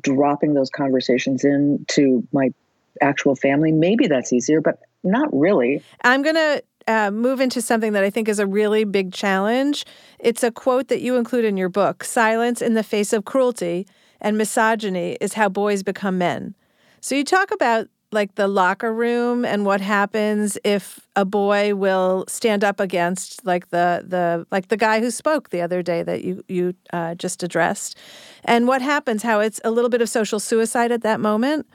dropping 0.00 0.54
those 0.54 0.70
conversations 0.70 1.44
into 1.44 2.26
my 2.32 2.52
actual 3.00 3.34
family, 3.36 3.72
maybe 3.72 4.06
that's 4.06 4.32
easier, 4.32 4.60
but 4.60 4.80
not 5.04 5.28
really. 5.32 5.82
I'm 6.02 6.22
going 6.22 6.34
to 6.34 6.62
uh, 6.88 7.10
move 7.10 7.40
into 7.40 7.60
something 7.60 7.92
that 7.92 8.02
I 8.02 8.10
think 8.10 8.28
is 8.28 8.38
a 8.38 8.46
really 8.46 8.84
big 8.84 9.12
challenge. 9.12 9.84
It's 10.18 10.42
a 10.42 10.50
quote 10.50 10.88
that 10.88 11.02
you 11.02 11.16
include 11.16 11.44
in 11.44 11.56
your 11.56 11.68
book 11.68 12.02
Silence 12.02 12.62
in 12.62 12.74
the 12.74 12.82
face 12.82 13.12
of 13.12 13.24
cruelty 13.24 13.86
and 14.20 14.36
misogyny 14.36 15.16
is 15.20 15.34
how 15.34 15.48
boys 15.48 15.82
become 15.82 16.18
men. 16.18 16.56
So 17.00 17.14
you 17.14 17.24
talk 17.24 17.52
about 17.52 17.88
like 18.10 18.36
the 18.36 18.48
locker 18.48 18.92
room 18.92 19.44
and 19.44 19.66
what 19.66 19.82
happens 19.82 20.56
if 20.64 21.06
a 21.14 21.26
boy 21.26 21.74
will 21.74 22.24
stand 22.26 22.64
up 22.64 22.80
against 22.80 23.44
like 23.44 23.68
the 23.68 24.02
the 24.06 24.46
like 24.50 24.68
the 24.68 24.78
guy 24.78 24.98
who 25.00 25.10
spoke 25.10 25.50
the 25.50 25.60
other 25.60 25.82
day 25.82 26.02
that 26.02 26.24
you 26.24 26.42
you 26.48 26.74
uh, 26.94 27.14
just 27.16 27.42
addressed 27.42 27.98
and 28.44 28.66
what 28.66 28.80
happens 28.80 29.22
how 29.22 29.40
it's 29.40 29.60
a 29.62 29.70
little 29.70 29.90
bit 29.90 30.00
of 30.00 30.08
social 30.08 30.40
suicide 30.40 30.90
at 30.90 31.02
that 31.02 31.20
moment 31.20 31.66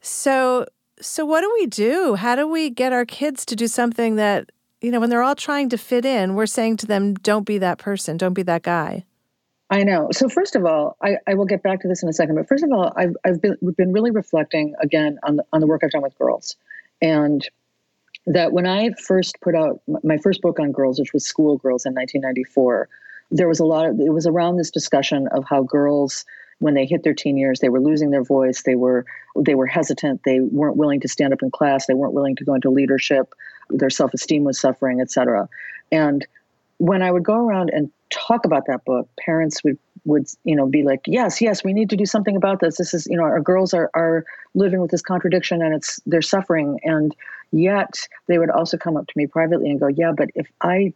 so 0.00 0.66
so 1.00 1.24
what 1.24 1.40
do 1.40 1.52
we 1.58 1.66
do? 1.66 2.14
How 2.14 2.34
do 2.34 2.46
we 2.46 2.70
get 2.70 2.92
our 2.92 3.04
kids 3.04 3.44
to 3.46 3.56
do 3.56 3.66
something 3.66 4.16
that, 4.16 4.50
you 4.80 4.90
know, 4.90 5.00
when 5.00 5.10
they're 5.10 5.22
all 5.22 5.34
trying 5.34 5.68
to 5.70 5.78
fit 5.78 6.04
in, 6.04 6.34
we're 6.34 6.46
saying 6.46 6.78
to 6.78 6.86
them, 6.86 7.14
don't 7.14 7.44
be 7.44 7.58
that 7.58 7.78
person, 7.78 8.16
don't 8.16 8.34
be 8.34 8.42
that 8.44 8.62
guy. 8.62 9.04
I 9.70 9.84
know. 9.84 10.08
So 10.12 10.28
first 10.28 10.56
of 10.56 10.64
all, 10.64 10.96
I, 11.02 11.16
I 11.26 11.34
will 11.34 11.44
get 11.44 11.62
back 11.62 11.80
to 11.80 11.88
this 11.88 12.02
in 12.02 12.08
a 12.08 12.12
second. 12.12 12.36
But 12.36 12.48
first 12.48 12.64
of 12.64 12.72
all, 12.72 12.92
I've 12.96 13.14
I've 13.24 13.42
been 13.42 13.56
been 13.76 13.92
really 13.92 14.10
reflecting 14.10 14.74
again 14.80 15.18
on 15.24 15.36
the 15.36 15.44
on 15.52 15.60
the 15.60 15.66
work 15.66 15.82
I've 15.84 15.90
done 15.90 16.02
with 16.02 16.16
girls, 16.16 16.56
and 17.02 17.46
that 18.26 18.52
when 18.52 18.66
I 18.66 18.90
first 19.06 19.38
put 19.42 19.54
out 19.54 19.82
my 20.02 20.16
first 20.16 20.40
book 20.40 20.58
on 20.58 20.72
girls, 20.72 20.98
which 20.98 21.12
was 21.12 21.26
Schoolgirls 21.26 21.84
in 21.84 21.94
1994, 21.94 22.88
there 23.30 23.48
was 23.48 23.60
a 23.60 23.64
lot 23.64 23.86
of 23.86 24.00
it 24.00 24.12
was 24.12 24.26
around 24.26 24.56
this 24.56 24.70
discussion 24.70 25.28
of 25.28 25.44
how 25.44 25.62
girls 25.62 26.24
when 26.60 26.74
they 26.74 26.86
hit 26.86 27.02
their 27.02 27.14
teen 27.14 27.36
years 27.36 27.60
they 27.60 27.68
were 27.68 27.80
losing 27.80 28.10
their 28.10 28.24
voice 28.24 28.62
they 28.62 28.74
were 28.74 29.04
they 29.36 29.54
were 29.54 29.66
hesitant 29.66 30.22
they 30.24 30.40
weren't 30.40 30.76
willing 30.76 31.00
to 31.00 31.08
stand 31.08 31.32
up 31.32 31.42
in 31.42 31.50
class 31.50 31.86
they 31.86 31.94
weren't 31.94 32.14
willing 32.14 32.36
to 32.36 32.44
go 32.44 32.54
into 32.54 32.70
leadership 32.70 33.34
their 33.70 33.90
self-esteem 33.90 34.44
was 34.44 34.58
suffering 34.58 35.00
etc 35.00 35.48
and 35.92 36.26
when 36.78 37.02
i 37.02 37.10
would 37.10 37.24
go 37.24 37.46
around 37.46 37.70
and 37.70 37.90
talk 38.10 38.44
about 38.44 38.66
that 38.66 38.84
book 38.84 39.08
parents 39.18 39.62
would 39.64 39.78
would 40.04 40.26
you 40.44 40.56
know 40.56 40.66
be 40.66 40.82
like 40.82 41.00
yes 41.06 41.40
yes 41.40 41.62
we 41.62 41.72
need 41.72 41.90
to 41.90 41.96
do 41.96 42.06
something 42.06 42.36
about 42.36 42.60
this. 42.60 42.78
This 42.78 42.94
is 42.94 43.06
you 43.06 43.16
know 43.16 43.24
our 43.24 43.40
girls 43.40 43.74
are 43.74 43.90
are 43.94 44.24
living 44.54 44.80
with 44.80 44.90
this 44.90 45.02
contradiction 45.02 45.62
and 45.62 45.74
it's 45.74 46.00
they're 46.06 46.22
suffering. 46.22 46.80
And 46.82 47.14
yet 47.52 47.94
they 48.26 48.38
would 48.38 48.50
also 48.50 48.76
come 48.76 48.96
up 48.96 49.06
to 49.06 49.12
me 49.16 49.26
privately 49.26 49.70
and 49.70 49.80
go 49.80 49.88
yeah 49.88 50.12
but 50.16 50.28
if 50.34 50.50
i 50.60 50.92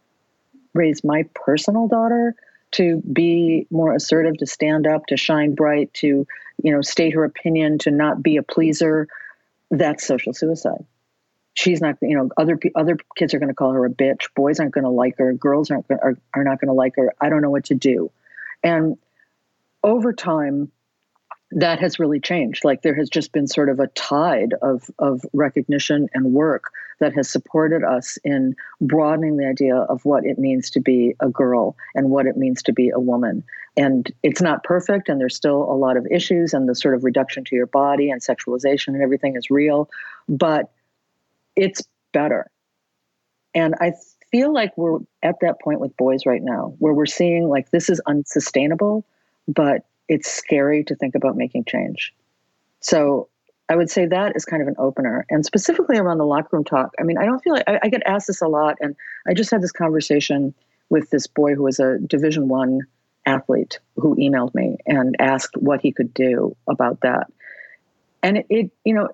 raise 0.75 1.03
my 1.03 1.25
personal 1.35 1.89
daughter 1.89 2.35
to 2.73 3.03
be 3.13 3.67
more 3.71 3.95
assertive 3.95 4.39
to 4.39 4.47
stand 4.47 4.87
up 4.87 5.07
to 5.07 5.17
shine 5.17 5.55
bright 5.55 5.93
to 5.95 6.27
you 6.63 6.73
know 6.73 6.83
state 6.83 7.15
her 7.15 7.25
opinion 7.25 7.79
to 7.79 7.91
not 7.91 8.23
be 8.23 8.37
a 8.37 8.43
pleaser 8.43 9.09
that's 9.71 10.07
social 10.07 10.35
suicide. 10.35 10.85
She's 11.55 11.81
not 11.81 11.97
you 12.03 12.17
know 12.17 12.31
other 12.37 12.59
other 12.75 12.97
kids 13.17 13.35
are 13.35 13.39
going 13.39 13.49
to 13.49 13.55
call 13.55 13.73
her 13.73 13.85
a 13.85 13.91
bitch 13.91 14.27
boys 14.35 14.61
aren't 14.61 14.73
going 14.73 14.85
to 14.85 14.91
like 14.91 15.19
her 15.19 15.33
girls 15.33 15.71
aren't 15.71 15.87
are, 15.91 16.17
are 16.35 16.45
not 16.45 16.61
going 16.61 16.69
to 16.69 16.75
like 16.75 16.97
her 16.97 17.13
i 17.21 17.29
don't 17.29 17.43
know 17.43 17.51
what 17.51 17.65
to 17.67 17.75
do. 17.75 18.11
And 18.63 18.97
over 19.83 20.13
time 20.13 20.71
that 21.55 21.79
has 21.79 21.99
really 21.99 22.21
changed 22.21 22.65
like 22.65 22.83
there 22.83 22.95
has 22.95 23.09
just 23.09 23.33
been 23.33 23.47
sort 23.47 23.69
of 23.69 23.79
a 23.79 23.87
tide 23.89 24.55
of 24.63 24.91
of 24.99 25.23
recognition 25.33 26.09
and 26.15 26.33
work 26.33 26.73
that 27.01 27.13
has 27.13 27.29
supported 27.29 27.83
us 27.83 28.19
in 28.25 28.55
broadening 28.81 29.37
the 29.37 29.47
idea 29.47 29.77
of 29.77 30.05
what 30.05 30.25
it 30.25 30.39
means 30.39 30.71
to 30.71 30.81
be 30.81 31.15
a 31.21 31.29
girl 31.29 31.77
and 31.95 32.11
what 32.11 32.27
it 32.27 32.37
means 32.37 32.63
to 32.63 32.73
be 32.73 32.91
a 32.91 33.01
woman 33.01 33.45
and 33.77 34.13
it's 34.23 34.43
not 34.43 34.65
perfect 34.65 35.09
and 35.09 35.21
there's 35.21 35.37
still 35.37 35.63
a 35.63 35.77
lot 35.77 35.97
of 35.97 36.07
issues 36.11 36.55
and 36.55 36.69
the 36.69 36.75
sort 36.75 36.95
of 36.95 37.05
reduction 37.05 37.45
to 37.45 37.57
your 37.57 37.67
body 37.67 38.11
and 38.11 38.21
sexualization 38.23 38.89
and 38.89 39.03
everything 39.03 39.37
is 39.37 39.51
real 39.51 39.89
but 40.29 40.71
it's 41.57 41.83
better. 42.13 42.51
And 43.55 43.75
I 43.81 43.93
feel 44.31 44.53
like 44.53 44.73
we're 44.77 45.01
at 45.23 45.37
that 45.41 45.61
point 45.61 45.81
with 45.81 45.97
boys 45.97 46.25
right 46.25 46.43
now 46.43 46.75
where 46.79 46.95
we're 46.95 47.07
seeing 47.07 47.49
like 47.49 47.71
this 47.71 47.91
is 47.91 48.01
unsustainable, 48.07 49.05
but 49.47 49.85
it's 50.13 50.31
scary 50.31 50.85
to 50.85 50.95
think 50.95 51.15
about 51.15 51.39
making 51.39 51.65
change. 51.65 52.13
So 52.81 53.29
I 53.71 53.77
would 53.77 53.91
say 53.91 54.05
that 54.05 54.37
is 54.37 54.45
kind 54.45 54.61
of 54.61 54.69
an 54.69 54.75
opener. 54.77 55.25
And 55.31 55.47
specifically 55.47 55.97
around 55.97 56.19
the 56.19 56.27
locker 56.27 56.51
room 56.53 56.65
talk, 56.65 56.93
I 57.01 57.03
mean, 57.03 57.17
I 57.17 57.25
don't 57.25 57.43
feel 57.43 57.55
like 57.55 57.65
I, 57.67 57.81
I 57.85 57.89
get 57.89 58.03
asked 58.05 58.27
this 58.27 58.43
a 58.43 58.47
lot. 58.47 58.77
And 58.83 58.95
I 59.27 59.33
just 59.33 59.51
had 59.51 59.63
this 59.63 59.73
conversation 59.73 60.53
with 60.91 61.09
this 61.09 61.27
boy 61.27 61.55
who 61.55 61.63
was 61.63 61.81
a 61.81 61.99
Division 61.99 62.49
One 62.49 62.81
athlete 63.25 63.79
who 63.97 64.15
emailed 64.17 64.55
me 64.55 64.77
and 64.85 65.17
asked 65.19 65.57
what 65.57 65.81
he 65.81 65.93
could 65.93 66.13
do 66.13 66.55
about 66.69 67.01
that. 67.01 67.33
And 68.23 68.37
it, 68.37 68.47
it 68.51 68.71
you 68.85 68.93
know, 68.93 69.09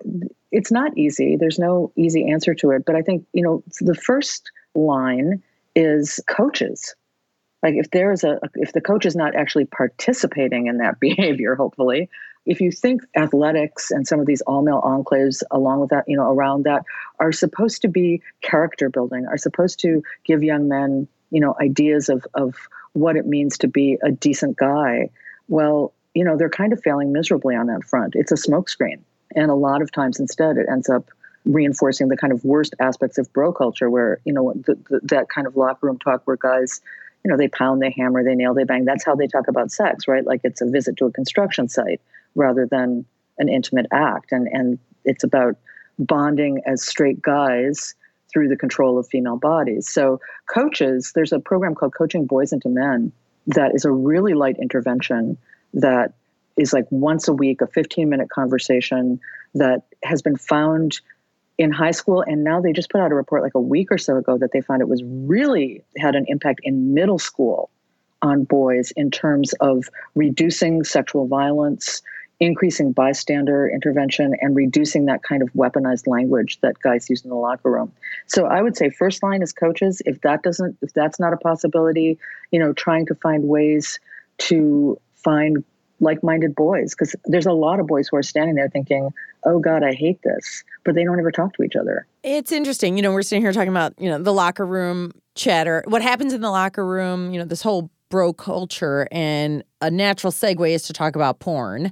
it's 0.51 0.71
not 0.71 0.97
easy. 0.97 1.37
There's 1.37 1.59
no 1.59 1.93
easy 1.95 2.29
answer 2.29 2.53
to 2.55 2.71
it. 2.71 2.83
But 2.85 2.97
I 2.97 3.03
think, 3.03 3.25
you 3.31 3.43
know, 3.43 3.63
the 3.79 3.95
first 3.95 4.51
line 4.75 5.41
is 5.77 6.19
coaches. 6.27 6.93
Like 7.61 7.75
if 7.75 7.91
there 7.91 8.11
is 8.11 8.23
a, 8.23 8.39
if 8.55 8.73
the 8.73 8.81
coach 8.81 9.05
is 9.05 9.15
not 9.15 9.35
actually 9.35 9.65
participating 9.65 10.67
in 10.67 10.77
that 10.77 10.99
behavior, 10.99 11.55
hopefully, 11.55 12.09
if 12.45 12.61
you 12.61 12.71
think 12.71 13.01
athletics 13.15 13.91
and 13.91 14.07
some 14.07 14.19
of 14.19 14.25
these 14.25 14.41
all 14.41 14.61
male 14.61 14.81
enclaves 14.81 15.43
along 15.51 15.81
with 15.81 15.89
that, 15.89 16.05
you 16.07 16.17
know, 16.17 16.31
around 16.31 16.63
that 16.63 16.83
are 17.19 17.31
supposed 17.31 17.81
to 17.81 17.87
be 17.87 18.21
character 18.41 18.89
building, 18.89 19.27
are 19.27 19.37
supposed 19.37 19.79
to 19.81 20.01
give 20.25 20.41
young 20.41 20.67
men, 20.67 21.07
you 21.31 21.41
know, 21.41 21.55
ideas 21.61 22.09
of, 22.09 22.25
of 22.33 22.55
what 22.93 23.15
it 23.15 23.27
means 23.27 23.57
to 23.59 23.67
be 23.67 23.97
a 24.03 24.11
decent 24.11 24.57
guy. 24.57 25.09
Well, 25.47 25.93
you 26.15 26.23
know, 26.23 26.37
they're 26.37 26.49
kind 26.49 26.73
of 26.73 26.81
failing 26.81 27.11
miserably 27.11 27.55
on 27.55 27.67
that 27.67 27.83
front. 27.83 28.15
It's 28.15 28.31
a 28.31 28.35
smokescreen 28.35 28.99
and 29.35 29.51
a 29.51 29.55
lot 29.55 29.81
of 29.81 29.91
times 29.91 30.19
instead, 30.19 30.57
it 30.57 30.67
ends 30.69 30.89
up 30.89 31.09
reinforcing 31.45 32.09
the 32.09 32.17
kind 32.17 32.33
of 32.33 32.43
worst 32.43 32.75
aspects 32.79 33.17
of 33.17 33.31
bro 33.33 33.53
culture 33.53 33.89
where, 33.89 34.19
you 34.25 34.33
know, 34.33 34.53
the, 34.65 34.75
the, 34.89 34.99
that 35.03 35.29
kind 35.29 35.47
of 35.47 35.55
locker 35.55 35.87
room 35.87 35.97
talk 35.97 36.21
where 36.25 36.37
guys, 36.37 36.81
you 37.23 37.31
know, 37.31 37.37
they 37.37 37.47
pound, 37.47 37.81
they 37.81 37.91
hammer, 37.91 38.23
they 38.23 38.35
nail, 38.35 38.53
they 38.53 38.63
bang. 38.63 38.85
That's 38.85 39.05
how 39.05 39.15
they 39.15 39.27
talk 39.27 39.47
about 39.47 39.71
sex, 39.71 40.07
right? 40.07 40.25
Like 40.25 40.41
it's 40.43 40.61
a 40.61 40.65
visit 40.65 40.97
to 40.97 41.05
a 41.05 41.11
construction 41.11 41.67
site 41.67 42.01
rather 42.35 42.65
than 42.65 43.05
an 43.37 43.49
intimate 43.49 43.87
act. 43.91 44.31
And, 44.31 44.47
and 44.47 44.79
it's 45.05 45.23
about 45.23 45.57
bonding 45.97 46.61
as 46.65 46.83
straight 46.83 47.21
guys 47.21 47.95
through 48.31 48.47
the 48.47 48.55
control 48.55 48.97
of 48.97 49.07
female 49.07 49.37
bodies. 49.37 49.89
So, 49.89 50.19
coaches, 50.45 51.11
there's 51.15 51.33
a 51.33 51.39
program 51.39 51.75
called 51.75 51.93
Coaching 51.95 52.25
Boys 52.25 52.53
into 52.53 52.69
Men 52.69 53.11
that 53.47 53.73
is 53.73 53.85
a 53.85 53.91
really 53.91 54.33
light 54.33 54.57
intervention 54.61 55.37
that 55.73 56.13
is 56.57 56.73
like 56.73 56.85
once 56.91 57.27
a 57.27 57.33
week, 57.33 57.61
a 57.61 57.67
15 57.67 58.09
minute 58.09 58.29
conversation 58.29 59.19
that 59.55 59.83
has 60.03 60.21
been 60.21 60.37
found 60.37 60.99
in 61.59 61.71
high 61.71 61.91
school. 61.91 62.23
And 62.25 62.43
now 62.43 62.61
they 62.61 62.71
just 62.71 62.89
put 62.89 63.01
out 63.01 63.11
a 63.11 63.15
report 63.15 63.43
like 63.43 63.53
a 63.53 63.59
week 63.59 63.91
or 63.91 63.99
so 63.99 64.15
ago 64.15 64.37
that 64.37 64.51
they 64.53 64.61
found 64.61 64.81
it 64.81 64.87
was 64.87 65.03
really 65.05 65.83
had 65.97 66.15
an 66.15 66.25
impact 66.27 66.61
in 66.63 66.93
middle 66.93 67.19
school 67.19 67.69
on 68.21 68.45
boys 68.45 68.91
in 68.95 69.11
terms 69.11 69.53
of 69.59 69.89
reducing 70.15 70.83
sexual 70.85 71.27
violence, 71.27 72.01
increasing 72.39 72.93
bystander 72.93 73.69
intervention, 73.69 74.33
and 74.41 74.55
reducing 74.55 75.05
that 75.05 75.21
kind 75.21 75.41
of 75.41 75.49
weaponized 75.49 76.07
language 76.07 76.59
that 76.61 76.79
guys 76.79 77.09
use 77.09 77.23
in 77.23 77.29
the 77.29 77.35
locker 77.35 77.69
room. 77.69 77.91
So 78.27 78.45
I 78.45 78.61
would 78.61 78.77
say 78.77 78.89
first 78.89 79.21
line 79.21 79.41
is 79.41 79.51
coaches. 79.51 80.01
If 80.05 80.21
that 80.21 80.43
doesn't, 80.43 80.77
if 80.81 80.93
that's 80.93 81.19
not 81.19 81.33
a 81.33 81.37
possibility, 81.37 82.17
you 82.51 82.59
know, 82.59 82.71
trying 82.71 83.05
to 83.07 83.15
find 83.15 83.43
ways 83.43 83.99
to 84.39 84.97
find 85.15 85.65
like-minded 85.99 86.55
boys 86.55 86.95
because 86.95 87.15
there's 87.25 87.45
a 87.45 87.53
lot 87.53 87.79
of 87.79 87.87
boys 87.87 88.07
who 88.07 88.17
are 88.17 88.23
standing 88.23 88.55
there 88.55 88.69
thinking 88.69 89.09
oh 89.45 89.59
god 89.59 89.83
i 89.83 89.93
hate 89.93 90.21
this 90.23 90.63
but 90.83 90.95
they 90.95 91.03
don't 91.03 91.19
ever 91.19 91.31
talk 91.31 91.53
to 91.53 91.63
each 91.63 91.75
other. 91.75 92.07
It's 92.23 92.51
interesting. 92.51 92.97
You 92.97 93.03
know 93.03 93.11
we're 93.11 93.21
sitting 93.21 93.41
here 93.41 93.53
talking 93.53 93.69
about 93.69 93.93
you 93.99 94.09
know 94.09 94.17
the 94.17 94.33
locker 94.33 94.65
room 94.65 95.11
chatter. 95.35 95.83
What 95.87 96.01
happens 96.01 96.33
in 96.33 96.41
the 96.41 96.49
locker 96.49 96.85
room 96.85 97.31
you 97.31 97.39
know 97.39 97.45
this 97.45 97.61
whole 97.61 97.89
bro 98.09 98.33
culture 98.33 99.07
and 99.11 99.63
a 99.81 99.91
natural 99.91 100.33
segue 100.33 100.67
is 100.67 100.83
to 100.83 100.93
talk 100.93 101.15
about 101.15 101.39
porn. 101.39 101.91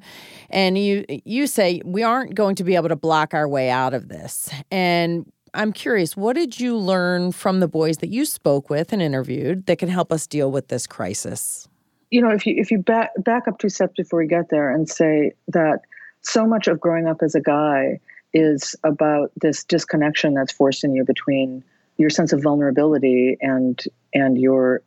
And 0.49 0.77
you 0.77 1.05
you 1.07 1.47
say 1.47 1.81
we 1.85 2.03
aren't 2.03 2.33
going 2.33 2.55
to 2.55 2.63
be 2.63 2.75
able 2.75 2.89
to 2.89 2.95
block 2.95 3.33
our 3.33 3.47
way 3.47 3.69
out 3.69 3.93
of 3.93 4.09
this. 4.09 4.49
And 4.71 5.31
I'm 5.53 5.73
curious, 5.73 6.17
what 6.17 6.35
did 6.35 6.59
you 6.59 6.75
learn 6.75 7.31
from 7.31 7.59
the 7.59 7.67
boys 7.67 7.97
that 7.97 8.09
you 8.09 8.25
spoke 8.25 8.69
with 8.69 8.93
and 8.93 9.01
interviewed 9.01 9.65
that 9.67 9.79
can 9.79 9.89
help 9.89 10.11
us 10.11 10.27
deal 10.27 10.51
with 10.51 10.67
this 10.67 10.85
crisis? 10.87 11.67
You 12.09 12.21
know, 12.21 12.29
if 12.29 12.45
you 12.45 12.55
if 12.57 12.71
you 12.71 12.79
back 12.79 13.11
back 13.17 13.47
up 13.47 13.59
two 13.59 13.69
steps 13.69 13.93
before 13.97 14.19
we 14.19 14.27
get 14.27 14.49
there 14.49 14.73
and 14.73 14.89
say 14.89 15.33
that 15.49 15.81
so 16.21 16.45
much 16.45 16.67
of 16.67 16.79
growing 16.79 17.07
up 17.07 17.21
as 17.21 17.35
a 17.35 17.41
guy 17.41 17.99
is 18.33 18.75
about 18.83 19.31
this 19.41 19.63
disconnection 19.63 20.33
that's 20.33 20.51
forced 20.51 20.83
in 20.83 20.93
you 20.93 21.03
between 21.03 21.63
your 21.97 22.09
sense 22.09 22.33
of 22.33 22.41
vulnerability 22.41 23.37
and 23.41 23.83
and 24.13 24.37
your 24.37 24.81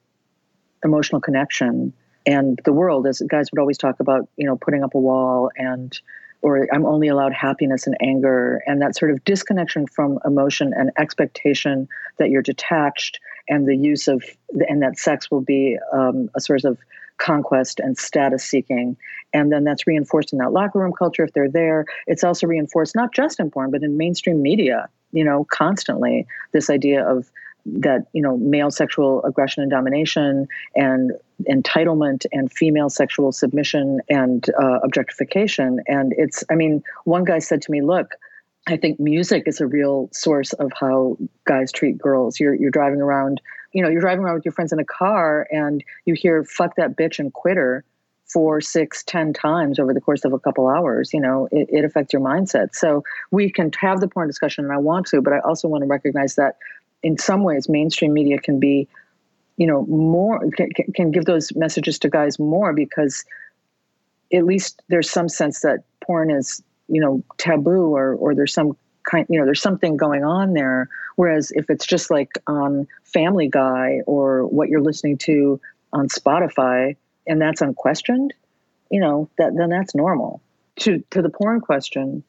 emotional 0.85 1.21
connection. 1.21 1.93
And 2.27 2.61
the 2.65 2.73
world 2.73 3.07
as 3.07 3.21
guys 3.29 3.51
would 3.53 3.59
always 3.59 3.79
talk 3.79 4.01
about 4.01 4.29
you 4.37 4.47
know 4.47 4.57
putting 4.57 4.83
up 4.83 4.95
a 4.95 5.01
wall 5.01 5.51
and 5.57 5.99
or 6.43 6.67
i'm 6.73 6.87
only 6.87 7.09
allowed 7.09 7.33
happiness 7.35 7.87
and 7.87 7.97
anger 8.01 8.63
and 8.67 8.81
that 8.81 8.97
sort 8.97 9.11
of 9.11 9.23
disconnection 9.25 9.87
from 9.87 10.19
emotion 10.25 10.73
and 10.75 10.91
expectation 10.99 11.89
that 12.19 12.31
you're 12.31 12.43
detached 12.43 13.21
and 13.49 13.67
the 13.67 13.77
use 13.77 14.07
of 14.09 14.23
and 14.69 14.83
that 14.83 14.99
sex 14.99 15.31
will 15.31 15.41
be 15.41 15.79
um, 15.93 16.31
a 16.35 16.41
source 16.41 16.65
of 16.65 16.79
conquest 17.21 17.81
and 17.81 17.97
status 17.97 18.45
seeking. 18.45 18.97
And 19.33 19.53
then 19.53 19.65
that's 19.65 19.87
reinforced 19.87 20.33
in 20.33 20.39
that 20.39 20.53
locker 20.53 20.79
room 20.81 20.93
culture 20.93 21.23
if 21.23 21.33
they're 21.33 21.51
there. 21.51 21.85
It's 22.07 22.25
also 22.25 22.47
reinforced 22.47 22.97
not 22.97 23.15
just 23.15 23.39
in 23.39 23.51
porn, 23.51 23.71
but 23.71 23.83
in 23.83 23.97
mainstream 23.97 24.43
media, 24.43 24.89
you 25.13 25.25
know, 25.25 25.47
constantly 25.51 26.27
this 26.53 26.71
idea 26.71 27.07
of 27.07 27.31
that 27.67 28.07
you 28.15 28.23
know 28.23 28.39
male 28.39 28.71
sexual 28.71 29.23
aggression 29.25 29.63
and 29.63 29.71
domination 29.71 30.49
and 30.75 31.13
entitlement 31.49 32.25
and 32.33 32.51
female 32.51 32.89
sexual 32.89 33.33
submission 33.33 34.01
and 34.09 34.49
uh, 34.59 34.79
objectification 34.83 35.79
and 35.87 36.15
it's 36.17 36.43
i 36.51 36.55
mean 36.55 36.83
one 37.05 37.23
guy 37.23 37.39
said 37.39 37.61
to 37.61 37.71
me 37.71 37.83
look 37.83 38.15
I 38.67 38.77
think 38.77 39.01
music 39.01 39.45
is 39.47 39.61
a 39.61 39.67
real 39.67 40.09
source 40.13 40.53
of 40.55 40.71
how 40.79 41.17
guys 41.47 41.73
treat 41.73 41.99
girls. 41.99 42.39
You're 42.39 42.55
you're 42.55 42.71
driving 42.71 43.01
around, 43.01 43.41
you 43.73 43.83
know, 43.83 43.89
you're 43.89 44.01
driving 44.01 44.25
around 44.25 44.35
with 44.35 44.45
your 44.45 44.53
friends 44.53 44.73
in 44.73 44.79
a 44.79 44.85
car 44.85 45.47
and 45.51 45.85
you 46.05 46.15
hear 46.15 46.45
"fuck 46.45 46.77
that 46.77 46.97
bitch" 46.97 47.19
and 47.19 47.33
"quitter" 47.33 47.85
four, 48.27 48.61
six, 48.61 49.03
ten 49.03 49.33
times 49.33 49.79
over 49.79 49.93
the 49.93 50.01
course 50.01 50.25
of 50.25 50.33
a 50.33 50.39
couple 50.39 50.69
hours. 50.69 51.13
You 51.13 51.21
know, 51.21 51.49
it, 51.51 51.69
it 51.71 51.85
affects 51.85 52.13
your 52.13 52.23
mindset. 52.23 52.75
So 52.75 53.03
we 53.31 53.51
can 53.51 53.71
have 53.81 54.01
the 54.01 54.09
porn 54.09 54.29
discussion, 54.29 54.65
and 54.65 54.73
I 54.73 54.79
want 54.79 55.07
to, 55.09 55.21
but 55.21 55.33
I 55.33 55.41
also 55.41 55.69
want 55.69 55.83
to 55.83 55.87
recognize 55.87 56.37
that 56.37 56.57
in 57.03 57.19
some 57.19 57.43
ways, 57.43 57.69
mainstream 57.69 58.13
media 58.13 58.39
can 58.39 58.61
be, 58.61 58.89
you 59.57 59.67
know, 59.67 59.87
more 59.87 60.41
can, 60.57 60.71
can 60.95 61.11
give 61.11 61.25
those 61.25 61.55
messages 61.55 61.99
to 62.01 62.09
guys 62.09 62.39
more 62.39 62.73
because 62.73 63.25
at 64.33 64.45
least 64.45 64.83
there's 64.89 65.11
some 65.11 65.29
sense 65.29 65.61
that 65.61 65.81
porn 66.01 66.31
is 66.31 66.63
you 66.89 67.01
know 67.01 67.23
taboo 67.39 67.95
or 67.95 68.15
or 68.15 68.35
there's 68.35 68.53
some 68.53 68.77
kind 69.05 69.27
you 69.29 69.39
know 69.39 69.45
there's 69.45 69.63
something 69.63 69.97
going 69.97 70.25
on 70.25 70.55
there. 70.55 70.89
Whereas 71.17 71.51
if 71.53 71.69
it's 71.71 71.87
just 71.87 72.11
like 72.11 72.31
on 72.47 72.87
family 73.05 73.49
guy 73.49 74.01
or 74.07 74.47
what 74.47 74.69
you're 74.69 74.81
listening 74.81 75.19
to 75.19 75.61
on 75.93 76.09
spotify 76.09 76.97
and 77.27 77.43
that's 77.43 77.61
unquestioned 77.61 78.33
you 78.91 79.01
know 79.01 79.29
that 79.39 79.53
then 79.57 79.71
that's 79.71 79.95
normal. 79.95 80.41
To 80.81 81.03
to 81.11 81.23
the 81.23 81.31
porn 81.31 81.61
question 81.61 82.23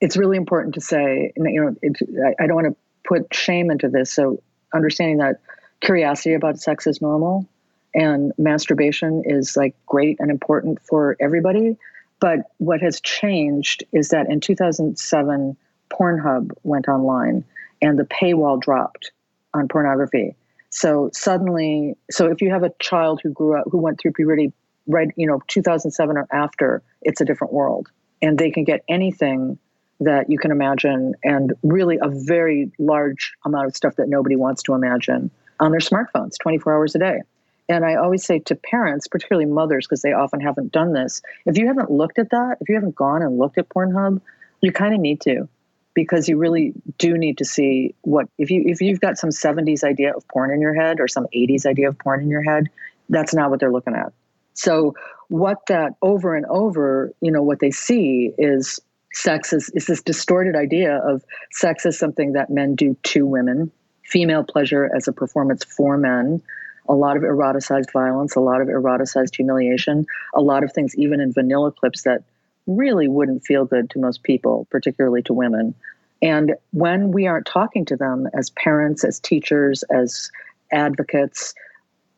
it's 0.00 0.16
really 0.16 0.36
important 0.36 0.74
to 0.74 0.80
say 0.80 1.32
you 1.36 1.60
know 1.60 1.74
it, 1.82 1.96
I, 2.24 2.44
I 2.44 2.46
don't 2.46 2.56
want 2.56 2.68
to 2.68 2.76
put 3.06 3.32
shame 3.32 3.70
into 3.70 3.88
this. 3.88 4.12
So 4.12 4.42
understanding 4.74 5.18
that 5.18 5.40
curiosity 5.80 6.34
about 6.34 6.58
sex 6.58 6.86
is 6.86 7.00
normal 7.00 7.46
and 7.94 8.32
masturbation 8.38 9.22
is 9.24 9.56
like 9.56 9.74
great 9.86 10.18
and 10.20 10.30
important 10.30 10.80
for 10.82 11.16
everybody. 11.20 11.76
But 12.20 12.50
what 12.58 12.80
has 12.80 13.00
changed 13.00 13.84
is 13.92 14.08
that 14.08 14.30
in 14.30 14.40
2007, 14.40 15.56
Pornhub 15.90 16.50
went 16.62 16.88
online 16.88 17.44
and 17.82 17.98
the 17.98 18.04
paywall 18.04 18.60
dropped 18.60 19.10
on 19.54 19.68
pornography. 19.68 20.34
So 20.70 21.10
suddenly, 21.12 21.96
so 22.10 22.26
if 22.26 22.40
you 22.40 22.50
have 22.50 22.62
a 22.62 22.72
child 22.80 23.20
who 23.22 23.30
grew 23.30 23.58
up, 23.58 23.66
who 23.70 23.78
went 23.78 24.00
through 24.00 24.12
puberty 24.12 24.52
right, 24.86 25.08
you 25.16 25.26
know, 25.26 25.40
2007 25.48 26.16
or 26.16 26.26
after, 26.30 26.82
it's 27.02 27.20
a 27.20 27.24
different 27.24 27.52
world. 27.52 27.88
And 28.22 28.38
they 28.38 28.50
can 28.50 28.64
get 28.64 28.84
anything 28.88 29.58
that 30.00 30.30
you 30.30 30.38
can 30.38 30.50
imagine 30.50 31.14
and 31.24 31.54
really 31.62 31.98
a 32.00 32.08
very 32.08 32.70
large 32.78 33.32
amount 33.44 33.66
of 33.66 33.76
stuff 33.76 33.96
that 33.96 34.08
nobody 34.08 34.36
wants 34.36 34.62
to 34.64 34.74
imagine 34.74 35.30
on 35.58 35.70
their 35.70 35.80
smartphones 35.80 36.38
24 36.38 36.74
hours 36.74 36.94
a 36.94 36.98
day. 36.98 37.20
And 37.68 37.84
I 37.84 37.96
always 37.96 38.24
say 38.24 38.38
to 38.40 38.54
parents, 38.54 39.08
particularly 39.08 39.46
mothers, 39.46 39.86
because 39.86 40.02
they 40.02 40.12
often 40.12 40.40
haven't 40.40 40.72
done 40.72 40.92
this, 40.92 41.20
if 41.46 41.58
you 41.58 41.66
haven't 41.66 41.90
looked 41.90 42.18
at 42.18 42.30
that, 42.30 42.58
if 42.60 42.68
you 42.68 42.74
haven't 42.74 42.94
gone 42.94 43.22
and 43.22 43.38
looked 43.38 43.58
at 43.58 43.68
Pornhub, 43.68 44.20
you 44.60 44.70
kind 44.70 44.94
of 44.94 45.00
need 45.00 45.20
to 45.22 45.48
because 45.96 46.28
you 46.28 46.36
really 46.36 46.74
do 46.98 47.16
need 47.16 47.38
to 47.38 47.44
see 47.44 47.94
what 48.02 48.28
if 48.38 48.50
you 48.50 48.62
if 48.66 48.80
you've 48.80 49.00
got 49.00 49.16
some 49.16 49.30
70s 49.30 49.82
idea 49.82 50.14
of 50.14 50.28
porn 50.28 50.52
in 50.52 50.60
your 50.60 50.74
head 50.74 51.00
or 51.00 51.08
some 51.08 51.26
80s 51.34 51.66
idea 51.66 51.88
of 51.88 51.98
porn 51.98 52.20
in 52.20 52.28
your 52.28 52.42
head, 52.42 52.68
that's 53.08 53.34
not 53.34 53.50
what 53.50 53.58
they're 53.58 53.72
looking 53.72 53.94
at. 53.94 54.12
So 54.52 54.94
what 55.28 55.58
that 55.68 55.94
over 56.02 56.36
and 56.36 56.46
over, 56.46 57.12
you 57.20 57.32
know, 57.32 57.42
what 57.42 57.60
they 57.60 57.70
see 57.70 58.30
is 58.38 58.78
sex 59.12 59.52
is, 59.52 59.70
is 59.74 59.86
this 59.86 60.02
distorted 60.02 60.54
idea 60.54 60.98
of 60.98 61.24
sex 61.50 61.86
as 61.86 61.98
something 61.98 62.34
that 62.34 62.50
men 62.50 62.74
do 62.74 62.94
to 63.04 63.26
women, 63.26 63.72
female 64.04 64.44
pleasure 64.44 64.90
as 64.94 65.08
a 65.08 65.12
performance 65.12 65.64
for 65.64 65.96
men, 65.96 66.42
a 66.88 66.94
lot 66.94 67.16
of 67.16 67.22
eroticized 67.22 67.90
violence, 67.92 68.36
a 68.36 68.40
lot 68.40 68.60
of 68.60 68.68
eroticized 68.68 69.34
humiliation, 69.34 70.04
a 70.34 70.42
lot 70.42 70.62
of 70.62 70.72
things, 70.72 70.94
even 70.96 71.20
in 71.20 71.32
vanilla 71.32 71.72
clips 71.72 72.02
that 72.02 72.22
really 72.66 73.08
wouldn't 73.08 73.44
feel 73.44 73.64
good 73.64 73.90
to 73.90 73.98
most 73.98 74.22
people, 74.22 74.66
particularly 74.70 75.22
to 75.22 75.32
women. 75.32 75.74
And 76.22 76.54
when 76.72 77.12
we 77.12 77.26
aren't 77.26 77.46
talking 77.46 77.84
to 77.86 77.96
them 77.96 78.26
as 78.34 78.50
parents, 78.50 79.04
as 79.04 79.20
teachers, 79.20 79.82
as 79.84 80.30
advocates, 80.72 81.54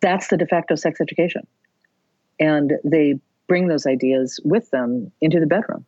that's 0.01 0.29
the 0.29 0.37
de 0.37 0.47
facto 0.47 0.75
sex 0.75 1.01
education. 1.01 1.47
And 2.39 2.75
they 2.85 3.19
bring 3.49 3.69
those 3.69 3.87
ideas 3.87 4.39
with 4.45 4.71
them 4.71 5.11
into 5.21 5.41
the 5.41 5.47
bedroom. 5.47 5.85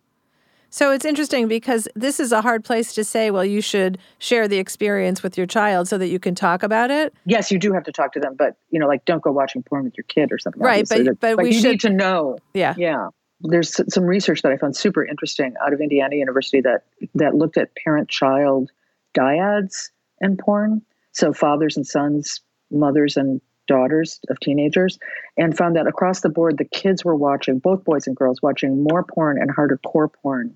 So 0.72 0.92
it's 0.92 1.04
interesting 1.04 1.48
because 1.48 1.88
this 1.96 2.20
is 2.20 2.30
a 2.30 2.40
hard 2.40 2.64
place 2.64 2.94
to 2.94 3.02
say, 3.02 3.32
well, 3.32 3.44
you 3.44 3.60
should 3.60 3.98
share 4.20 4.46
the 4.46 4.58
experience 4.58 5.20
with 5.20 5.36
your 5.36 5.46
child 5.46 5.88
so 5.88 5.98
that 5.98 6.08
you 6.08 6.20
can 6.20 6.36
talk 6.36 6.62
about 6.62 6.92
it. 6.92 7.12
Yes, 7.26 7.50
you 7.50 7.58
do 7.58 7.72
have 7.72 7.82
to 7.84 7.92
talk 7.92 8.12
to 8.12 8.20
them, 8.20 8.36
but 8.38 8.56
you 8.70 8.78
know, 8.78 8.86
like 8.86 9.04
don't 9.04 9.20
go 9.20 9.32
watching 9.32 9.64
porn 9.64 9.84
with 9.84 9.96
your 9.96 10.04
kid 10.04 10.30
or 10.30 10.38
something. 10.38 10.62
Right, 10.62 10.88
but 10.88 11.04
but, 11.04 11.20
but 11.20 11.38
we 11.38 11.52
you 11.52 11.60
should 11.60 11.70
need 11.72 11.80
to 11.80 11.90
know. 11.90 12.38
Yeah, 12.54 12.74
yeah. 12.78 13.08
There's 13.42 13.80
some 13.92 14.04
research 14.04 14.42
that 14.42 14.52
I 14.52 14.56
found 14.56 14.76
super 14.76 15.04
interesting 15.04 15.54
out 15.64 15.72
of 15.72 15.80
Indiana 15.80 16.16
University 16.16 16.60
that 16.60 16.84
that 17.14 17.34
looked 17.34 17.56
at 17.56 17.74
parent-child 17.74 18.70
dyads 19.14 19.90
and 20.20 20.38
porn. 20.38 20.82
So 21.12 21.32
fathers 21.32 21.76
and 21.76 21.86
sons, 21.86 22.40
mothers 22.70 23.16
and 23.16 23.40
daughters 23.66 24.20
of 24.28 24.38
teenagers, 24.40 24.98
and 25.36 25.56
found 25.56 25.76
that 25.76 25.86
across 25.86 26.20
the 26.20 26.28
board, 26.28 26.58
the 26.58 26.64
kids 26.64 27.04
were 27.04 27.14
watching, 27.14 27.58
both 27.58 27.84
boys 27.84 28.06
and 28.06 28.16
girls, 28.16 28.42
watching 28.42 28.82
more 28.82 29.04
porn 29.04 29.40
and 29.40 29.50
harder 29.50 29.78
core 29.78 30.08
porn 30.08 30.54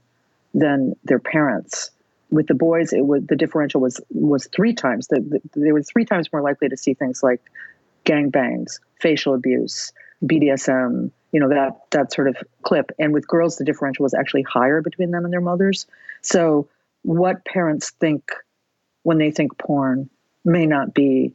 than 0.53 0.94
their 1.05 1.18
parents. 1.18 1.90
With 2.31 2.49
the 2.49 2.55
boys, 2.55 2.92
it 2.92 3.07
was 3.07 3.23
the 3.27 3.37
differential 3.37 3.81
was 3.81 4.01
was 4.11 4.47
three 4.49 4.75
times. 4.75 5.09
The, 5.09 5.20
the, 5.20 5.61
they 5.61 5.73
were 5.73 5.83
three 5.83 6.05
times 6.05 6.33
more 6.33 6.42
likely 6.42 6.68
to 6.68 6.77
see 6.77 6.94
things 6.94 7.23
like 7.23 7.40
gangbangs, 8.05 8.81
facial 9.01 9.35
abuse, 9.35 9.92
BDSM, 10.25 11.11
you 11.35 11.40
know 11.40 11.49
that 11.49 11.81
that 11.90 12.12
sort 12.12 12.29
of 12.29 12.37
clip. 12.62 12.92
And 12.99 13.12
with 13.12 13.27
girls, 13.27 13.57
the 13.57 13.64
differential 13.64 14.05
was 14.05 14.14
actually 14.14 14.42
higher 14.42 14.81
between 14.81 15.11
them 15.11 15.25
and 15.25 15.33
their 15.33 15.40
mothers. 15.40 15.87
So, 16.23 16.68
what 17.03 17.44
parents 17.44 17.90
think 17.90 18.31
when 19.03 19.18
they 19.18 19.33
think 19.33 19.59
porn 19.59 20.09
may 20.44 20.64
not 20.64 20.94
be 20.94 21.35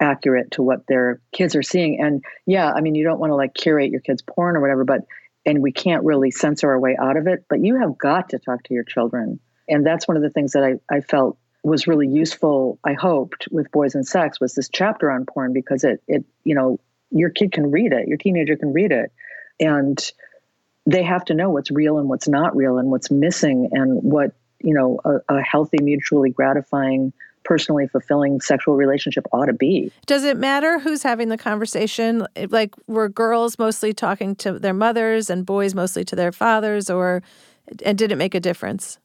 accurate 0.00 0.50
to 0.52 0.62
what 0.62 0.86
their 0.88 1.20
kids 1.32 1.54
are 1.54 1.62
seeing. 1.62 2.00
And 2.00 2.24
yeah, 2.46 2.72
I 2.72 2.80
mean, 2.80 2.94
you 2.94 3.04
don't 3.04 3.18
want 3.18 3.30
to 3.30 3.36
like 3.36 3.54
curate 3.54 3.90
your 3.90 4.00
kids' 4.00 4.22
porn 4.22 4.56
or 4.56 4.60
whatever, 4.60 4.84
but 4.84 5.02
and 5.46 5.62
we 5.62 5.72
can't 5.72 6.04
really 6.04 6.30
censor 6.30 6.70
our 6.70 6.78
way 6.78 6.96
out 7.00 7.16
of 7.16 7.26
it, 7.26 7.44
but 7.48 7.60
you 7.60 7.76
have 7.76 7.96
got 7.96 8.28
to 8.30 8.38
talk 8.38 8.64
to 8.64 8.74
your 8.74 8.84
children. 8.84 9.38
And 9.68 9.86
that's 9.86 10.08
one 10.08 10.16
of 10.16 10.22
the 10.22 10.30
things 10.30 10.52
that 10.52 10.64
I, 10.64 10.94
I 10.94 11.00
felt 11.00 11.38
was 11.62 11.86
really 11.86 12.08
useful, 12.08 12.78
I 12.84 12.94
hoped, 12.94 13.48
with 13.50 13.70
Boys 13.70 13.94
and 13.94 14.06
Sex 14.06 14.40
was 14.40 14.54
this 14.54 14.68
chapter 14.68 15.10
on 15.10 15.26
porn 15.26 15.52
because 15.52 15.84
it 15.84 16.02
it, 16.08 16.24
you 16.44 16.54
know, 16.54 16.80
your 17.10 17.30
kid 17.30 17.52
can 17.52 17.70
read 17.70 17.92
it, 17.92 18.08
your 18.08 18.16
teenager 18.16 18.56
can 18.56 18.72
read 18.72 18.92
it. 18.92 19.12
And 19.60 19.98
they 20.86 21.02
have 21.02 21.24
to 21.26 21.34
know 21.34 21.50
what's 21.50 21.70
real 21.70 21.98
and 21.98 22.08
what's 22.08 22.28
not 22.28 22.56
real 22.56 22.78
and 22.78 22.90
what's 22.90 23.10
missing 23.10 23.68
and 23.72 24.02
what, 24.02 24.32
you 24.60 24.74
know, 24.74 25.00
a, 25.04 25.36
a 25.36 25.42
healthy, 25.42 25.78
mutually 25.82 26.30
gratifying 26.30 27.12
personally 27.48 27.88
fulfilling 27.88 28.42
sexual 28.42 28.76
relationship 28.76 29.26
ought 29.32 29.46
to 29.46 29.54
be. 29.54 29.90
Does 30.04 30.22
it 30.22 30.36
matter 30.36 30.78
who's 30.78 31.02
having 31.02 31.30
the 31.30 31.38
conversation? 31.38 32.26
Like, 32.50 32.74
were 32.86 33.08
girls 33.08 33.58
mostly 33.58 33.94
talking 33.94 34.36
to 34.36 34.58
their 34.58 34.74
mothers 34.74 35.30
and 35.30 35.46
boys 35.46 35.74
mostly 35.74 36.04
to 36.04 36.14
their 36.14 36.30
fathers, 36.30 36.90
or 36.90 37.22
and 37.84 37.96
did 37.96 38.12
it 38.12 38.16
make 38.16 38.34
a 38.34 38.40
difference? 38.40 38.98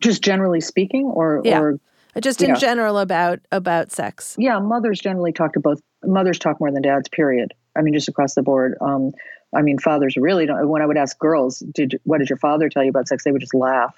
Just 0.00 0.22
generally 0.22 0.62
speaking, 0.62 1.04
or 1.04 1.42
yeah. 1.44 1.60
or 1.60 1.78
just 2.20 2.40
in 2.40 2.56
general 2.56 2.98
about 2.98 3.40
about 3.52 3.92
sex. 3.92 4.34
Yeah, 4.38 4.58
mothers 4.60 4.98
generally 4.98 5.32
talk 5.32 5.52
to 5.52 5.60
both. 5.60 5.82
Mothers 6.02 6.38
talk 6.38 6.58
more 6.58 6.72
than 6.72 6.80
dads. 6.80 7.08
Period. 7.10 7.52
I 7.76 7.82
mean, 7.82 7.92
just 7.92 8.08
across 8.08 8.34
the 8.34 8.42
board. 8.42 8.76
Um, 8.80 9.12
I 9.54 9.62
mean, 9.62 9.78
fathers 9.78 10.16
really 10.16 10.46
don't. 10.46 10.68
When 10.68 10.82
I 10.82 10.86
would 10.86 10.96
ask 10.96 11.18
girls, 11.18 11.60
"Did 11.60 12.00
what 12.04 12.18
did 12.18 12.30
your 12.30 12.38
father 12.38 12.68
tell 12.68 12.84
you 12.84 12.90
about 12.90 13.08
sex?" 13.08 13.24
They 13.24 13.32
would 13.32 13.40
just 13.40 13.54
laugh 13.54 13.96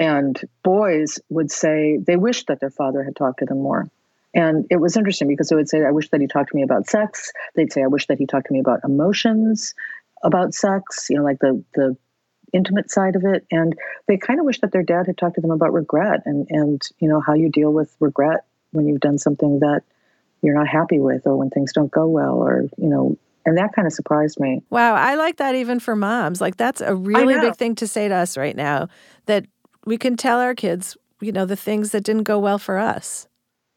and 0.00 0.40
boys 0.62 1.20
would 1.28 1.52
say 1.52 1.98
they 1.98 2.16
wished 2.16 2.46
that 2.46 2.58
their 2.58 2.70
father 2.70 3.04
had 3.04 3.14
talked 3.14 3.40
to 3.40 3.44
them 3.44 3.60
more. 3.60 3.88
And 4.32 4.66
it 4.70 4.76
was 4.76 4.96
interesting 4.96 5.28
because 5.28 5.50
they 5.50 5.56
would 5.56 5.68
say, 5.68 5.84
I 5.84 5.90
wish 5.90 6.08
that 6.08 6.22
he 6.22 6.26
talked 6.26 6.50
to 6.50 6.56
me 6.56 6.62
about 6.62 6.88
sex. 6.88 7.32
They'd 7.54 7.72
say, 7.72 7.82
I 7.82 7.88
wish 7.88 8.06
that 8.06 8.18
he 8.18 8.26
talked 8.26 8.46
to 8.46 8.52
me 8.52 8.60
about 8.60 8.80
emotions, 8.82 9.74
about 10.22 10.54
sex, 10.54 11.08
you 11.10 11.16
know, 11.16 11.22
like 11.22 11.40
the, 11.40 11.62
the 11.74 11.96
intimate 12.54 12.90
side 12.90 13.14
of 13.14 13.24
it. 13.24 13.44
And 13.50 13.76
they 14.06 14.16
kind 14.16 14.40
of 14.40 14.46
wish 14.46 14.60
that 14.60 14.72
their 14.72 14.82
dad 14.82 15.06
had 15.06 15.18
talked 15.18 15.34
to 15.34 15.42
them 15.42 15.50
about 15.50 15.74
regret 15.74 16.22
and, 16.24 16.46
and, 16.48 16.80
you 16.98 17.08
know, 17.08 17.20
how 17.20 17.34
you 17.34 17.50
deal 17.50 17.70
with 17.70 17.94
regret 18.00 18.44
when 18.70 18.86
you've 18.86 19.00
done 19.00 19.18
something 19.18 19.58
that 19.58 19.82
you're 20.40 20.54
not 20.54 20.68
happy 20.68 20.98
with 20.98 21.26
or 21.26 21.36
when 21.36 21.50
things 21.50 21.74
don't 21.74 21.90
go 21.90 22.06
well 22.06 22.36
or, 22.36 22.62
you 22.78 22.88
know, 22.88 23.18
and 23.46 23.56
that 23.56 23.72
kind 23.74 23.86
of 23.86 23.92
surprised 23.92 24.38
me. 24.38 24.62
Wow, 24.70 24.94
I 24.94 25.14
like 25.14 25.36
that 25.36 25.54
even 25.54 25.80
for 25.80 25.96
moms. 25.96 26.40
Like 26.40 26.56
that's 26.56 26.80
a 26.80 26.94
really 26.94 27.34
big 27.40 27.56
thing 27.56 27.74
to 27.76 27.86
say 27.86 28.08
to 28.08 28.14
us 28.14 28.36
right 28.36 28.56
now 28.56 28.88
that 29.26 29.46
we 29.86 29.96
can 29.96 30.16
tell 30.16 30.40
our 30.40 30.54
kids, 30.54 30.96
you 31.20 31.32
know, 31.32 31.46
the 31.46 31.56
things 31.56 31.92
that 31.92 32.04
didn't 32.04 32.24
go 32.24 32.38
well 32.38 32.58
for 32.58 32.78
us. 32.78 33.26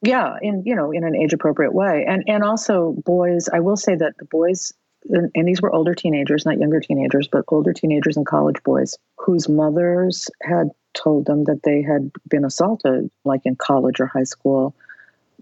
Yeah, 0.01 0.35
in 0.41 0.63
you 0.65 0.75
know, 0.75 0.91
in 0.91 1.05
an 1.05 1.15
age 1.15 1.33
appropriate 1.33 1.73
way, 1.73 2.05
and 2.07 2.23
and 2.27 2.43
also 2.43 2.95
boys. 3.05 3.47
I 3.47 3.61
will 3.61 3.77
say 3.77 3.95
that 3.95 4.17
the 4.17 4.25
boys, 4.25 4.73
and, 5.09 5.31
and 5.33 5.47
these 5.47 5.61
were 5.61 5.73
older 5.73 5.95
teenagers, 5.95 6.45
not 6.45 6.59
younger 6.59 6.81
teenagers, 6.81 7.29
but 7.31 7.45
older 7.47 7.71
teenagers 7.71 8.17
and 8.17 8.25
college 8.25 8.61
boys 8.63 8.97
whose 9.17 9.47
mothers 9.47 10.29
had 10.41 10.71
told 10.93 11.25
them 11.25 11.45
that 11.45 11.63
they 11.63 11.81
had 11.81 12.11
been 12.27 12.43
assaulted, 12.43 13.09
like 13.23 13.41
in 13.45 13.55
college 13.55 14.01
or 14.01 14.05
high 14.05 14.25
school, 14.25 14.75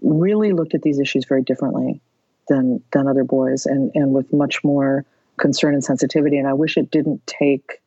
really 0.00 0.52
looked 0.52 0.74
at 0.74 0.82
these 0.82 1.00
issues 1.00 1.24
very 1.24 1.42
differently 1.42 2.00
than 2.48 2.82
than 2.92 3.06
other 3.06 3.24
boys, 3.24 3.66
and 3.66 3.90
and 3.94 4.12
with 4.12 4.32
much 4.32 4.62
more 4.64 5.04
concern 5.38 5.74
and 5.74 5.84
sensitivity. 5.84 6.38
And 6.38 6.48
I 6.48 6.52
wish 6.52 6.76
it 6.76 6.90
didn't 6.90 7.26
take 7.26 7.80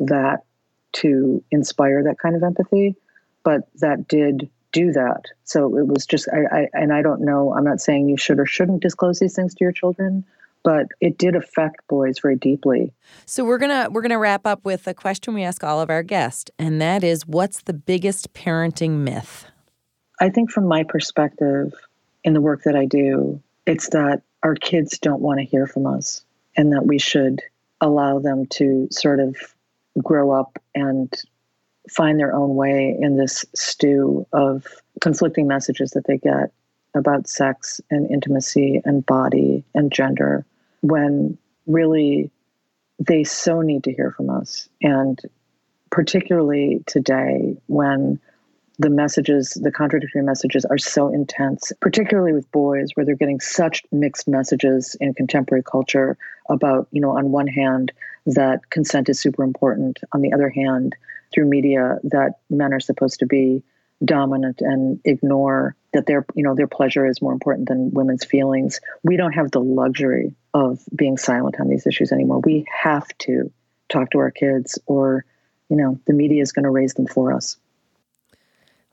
that 0.00 0.44
to 0.92 1.42
inspire 1.50 2.02
that 2.04 2.18
kind 2.18 2.36
of 2.36 2.42
empathy, 2.42 2.96
but 3.44 3.68
that 3.76 4.08
did 4.08 4.50
do 4.72 4.92
that. 4.92 5.22
So 5.44 5.78
it 5.78 5.86
was 5.86 6.06
just, 6.06 6.28
I, 6.28 6.60
I, 6.60 6.68
and 6.72 6.92
I 6.92 7.02
don't 7.02 7.22
know, 7.22 7.54
I'm 7.54 7.64
not 7.64 7.80
saying 7.80 8.08
you 8.08 8.16
should 8.16 8.38
or 8.38 8.46
shouldn't 8.46 8.82
disclose 8.82 9.18
these 9.18 9.34
things 9.34 9.54
to 9.54 9.64
your 9.64 9.72
children, 9.72 10.24
but 10.62 10.86
it 11.00 11.18
did 11.18 11.34
affect 11.34 11.86
boys 11.88 12.18
very 12.18 12.36
deeply. 12.36 12.92
So 13.26 13.44
we're 13.44 13.58
going 13.58 13.70
to 13.70 13.90
we're 13.90 14.02
going 14.02 14.10
to 14.10 14.18
wrap 14.18 14.46
up 14.46 14.64
with 14.64 14.86
a 14.86 14.94
question 14.94 15.34
we 15.34 15.42
ask 15.42 15.64
all 15.64 15.80
of 15.80 15.88
our 15.88 16.02
guests, 16.02 16.50
and 16.58 16.80
that 16.82 17.04
is 17.04 17.26
what's 17.26 17.62
the 17.62 17.72
biggest 17.72 18.34
parenting 18.34 18.98
myth? 18.98 19.46
I 20.20 20.28
think 20.30 20.50
from 20.50 20.66
my 20.66 20.82
perspective 20.82 21.72
in 22.24 22.34
the 22.34 22.40
work 22.40 22.64
that 22.64 22.74
I 22.74 22.84
do, 22.84 23.40
it's 23.68 23.90
that 23.90 24.22
our 24.42 24.54
kids 24.54 24.98
don't 24.98 25.20
want 25.20 25.38
to 25.38 25.44
hear 25.44 25.66
from 25.66 25.86
us 25.86 26.24
and 26.56 26.72
that 26.72 26.86
we 26.86 26.98
should 26.98 27.42
allow 27.82 28.18
them 28.18 28.46
to 28.46 28.88
sort 28.90 29.20
of 29.20 29.36
grow 30.02 30.30
up 30.30 30.58
and 30.74 31.12
find 31.90 32.18
their 32.18 32.34
own 32.34 32.54
way 32.56 32.96
in 32.98 33.18
this 33.18 33.44
stew 33.54 34.26
of 34.32 34.66
conflicting 35.02 35.46
messages 35.46 35.90
that 35.90 36.06
they 36.06 36.16
get 36.16 36.50
about 36.94 37.28
sex 37.28 37.78
and 37.90 38.10
intimacy 38.10 38.80
and 38.86 39.04
body 39.04 39.62
and 39.74 39.92
gender 39.92 40.46
when 40.80 41.36
really 41.66 42.30
they 42.98 43.22
so 43.22 43.60
need 43.60 43.84
to 43.84 43.92
hear 43.92 44.10
from 44.10 44.30
us. 44.30 44.66
And 44.80 45.20
particularly 45.90 46.82
today 46.86 47.54
when 47.66 48.18
the 48.78 48.90
messages, 48.90 49.58
the 49.60 49.72
contradictory 49.72 50.22
messages 50.22 50.64
are 50.64 50.78
so 50.78 51.12
intense, 51.12 51.72
particularly 51.80 52.32
with 52.32 52.50
boys, 52.52 52.90
where 52.94 53.04
they're 53.04 53.16
getting 53.16 53.40
such 53.40 53.82
mixed 53.90 54.28
messages 54.28 54.96
in 55.00 55.14
contemporary 55.14 55.64
culture 55.64 56.16
about, 56.48 56.86
you 56.92 57.00
know, 57.00 57.10
on 57.10 57.32
one 57.32 57.48
hand, 57.48 57.92
that 58.26 58.70
consent 58.70 59.08
is 59.08 59.20
super 59.20 59.42
important. 59.42 59.98
On 60.12 60.20
the 60.20 60.32
other 60.32 60.48
hand, 60.48 60.94
through 61.32 61.46
media, 61.46 61.98
that 62.04 62.38
men 62.50 62.72
are 62.72 62.80
supposed 62.80 63.18
to 63.18 63.26
be 63.26 63.62
dominant 64.04 64.60
and 64.60 65.00
ignore 65.04 65.74
that 65.92 66.06
their 66.06 66.24
you 66.34 66.42
know 66.44 66.54
their 66.54 66.68
pleasure 66.68 67.04
is 67.04 67.20
more 67.20 67.32
important 67.32 67.66
than 67.66 67.90
women's 67.90 68.24
feelings 68.24 68.80
we 69.02 69.16
don't 69.16 69.32
have 69.32 69.50
the 69.50 69.60
luxury 69.60 70.32
of 70.54 70.78
being 70.94 71.16
silent 71.16 71.56
on 71.58 71.68
these 71.68 71.84
issues 71.84 72.12
anymore 72.12 72.38
we 72.44 72.64
have 72.82 73.06
to 73.18 73.50
talk 73.88 74.08
to 74.10 74.18
our 74.18 74.30
kids 74.30 74.78
or 74.86 75.24
you 75.68 75.76
know 75.76 75.98
the 76.06 76.12
media 76.12 76.40
is 76.40 76.52
going 76.52 76.62
to 76.62 76.70
raise 76.70 76.94
them 76.94 77.08
for 77.08 77.32
us 77.32 77.56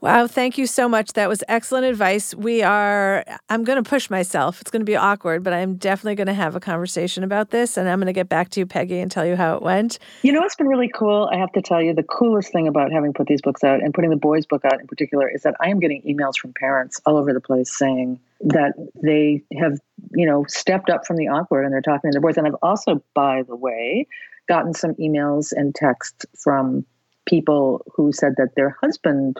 Wow, 0.01 0.27
thank 0.27 0.57
you 0.57 0.67
so 0.67 0.87
much. 0.89 1.13
That 1.13 1.29
was 1.29 1.43
excellent 1.47 1.85
advice. 1.85 2.35
We 2.35 2.61
are, 2.61 3.23
I'm 3.49 3.63
going 3.63 3.81
to 3.81 3.89
push 3.89 4.09
myself. 4.09 4.61
It's 4.61 4.69
going 4.69 4.81
to 4.81 4.85
be 4.85 4.95
awkward, 4.95 5.41
but 5.41 5.53
I'm 5.53 5.77
definitely 5.77 6.15
going 6.15 6.27
to 6.27 6.33
have 6.33 6.55
a 6.55 6.59
conversation 6.59 7.23
about 7.23 7.49
this. 7.49 7.75
And 7.75 7.89
I'm 7.89 7.99
going 7.99 8.07
to 8.07 8.13
get 8.13 8.29
back 8.29 8.49
to 8.49 8.59
you, 8.59 8.65
Peggy, 8.65 8.99
and 8.99 9.09
tell 9.09 9.25
you 9.25 9.35
how 9.35 9.55
it 9.55 9.63
went. 9.63 9.97
You 10.21 10.33
know 10.33 10.41
what's 10.41 10.55
been 10.55 10.67
really 10.67 10.91
cool? 10.93 11.29
I 11.31 11.37
have 11.37 11.51
to 11.53 11.61
tell 11.61 11.81
you, 11.81 11.93
the 11.93 12.03
coolest 12.03 12.51
thing 12.51 12.67
about 12.67 12.91
having 12.91 13.13
put 13.13 13.27
these 13.27 13.41
books 13.41 13.63
out 13.63 13.81
and 13.81 13.93
putting 13.93 14.09
the 14.09 14.17
boys' 14.17 14.45
book 14.45 14.63
out 14.65 14.79
in 14.79 14.85
particular 14.85 15.29
is 15.29 15.41
that 15.43 15.55
I 15.59 15.69
am 15.69 15.79
getting 15.79 16.01
emails 16.03 16.37
from 16.37 16.53
parents 16.53 17.01
all 17.05 17.17
over 17.17 17.33
the 17.33 17.41
place 17.41 17.75
saying 17.75 18.19
that 18.41 18.73
they 19.01 19.43
have, 19.57 19.79
you 20.13 20.27
know, 20.27 20.45
stepped 20.49 20.89
up 20.89 21.07
from 21.07 21.15
the 21.15 21.29
awkward 21.29 21.63
and 21.63 21.73
they're 21.73 21.81
talking 21.81 22.11
to 22.11 22.13
their 22.13 22.21
boys. 22.21 22.37
And 22.37 22.45
I've 22.45 22.55
also, 22.61 23.01
by 23.13 23.43
the 23.43 23.55
way, 23.55 24.05
gotten 24.47 24.73
some 24.73 24.93
emails 24.95 25.51
and 25.51 25.73
texts 25.73 26.25
from 26.37 26.85
people 27.25 27.83
who 27.95 28.11
said 28.11 28.33
that 28.37 28.55
their 28.55 28.77
husband 28.81 29.39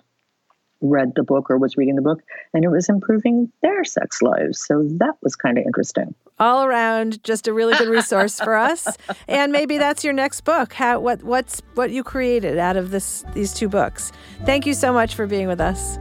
read 0.81 1.13
the 1.15 1.23
book 1.23 1.49
or 1.49 1.57
was 1.57 1.77
reading 1.77 1.95
the 1.95 2.01
book 2.01 2.21
and 2.53 2.63
it 2.63 2.69
was 2.69 2.89
improving 2.89 3.51
their 3.61 3.83
sex 3.83 4.21
lives. 4.21 4.63
So 4.65 4.83
that 4.97 5.15
was 5.21 5.35
kind 5.35 5.57
of 5.57 5.65
interesting. 5.65 6.13
All 6.39 6.65
around 6.65 7.23
just 7.23 7.47
a 7.47 7.53
really 7.53 7.75
good 7.75 7.89
resource 7.89 8.39
for 8.39 8.55
us. 8.55 8.85
And 9.27 9.51
maybe 9.51 9.77
that's 9.77 10.03
your 10.03 10.13
next 10.13 10.41
book. 10.41 10.73
How 10.73 10.99
what 10.99 11.23
what's 11.23 11.61
what 11.73 11.91
you 11.91 12.03
created 12.03 12.57
out 12.57 12.75
of 12.75 12.91
this 12.91 13.23
these 13.33 13.53
two 13.53 13.67
books. 13.67 14.11
Thank 14.45 14.65
you 14.65 14.73
so 14.73 14.93
much 14.93 15.15
for 15.15 15.25
being 15.25 15.47
with 15.47 15.59
us. 15.59 15.97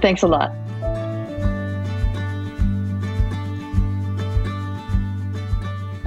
Thanks 0.00 0.22
a 0.22 0.28
lot. 0.28 0.52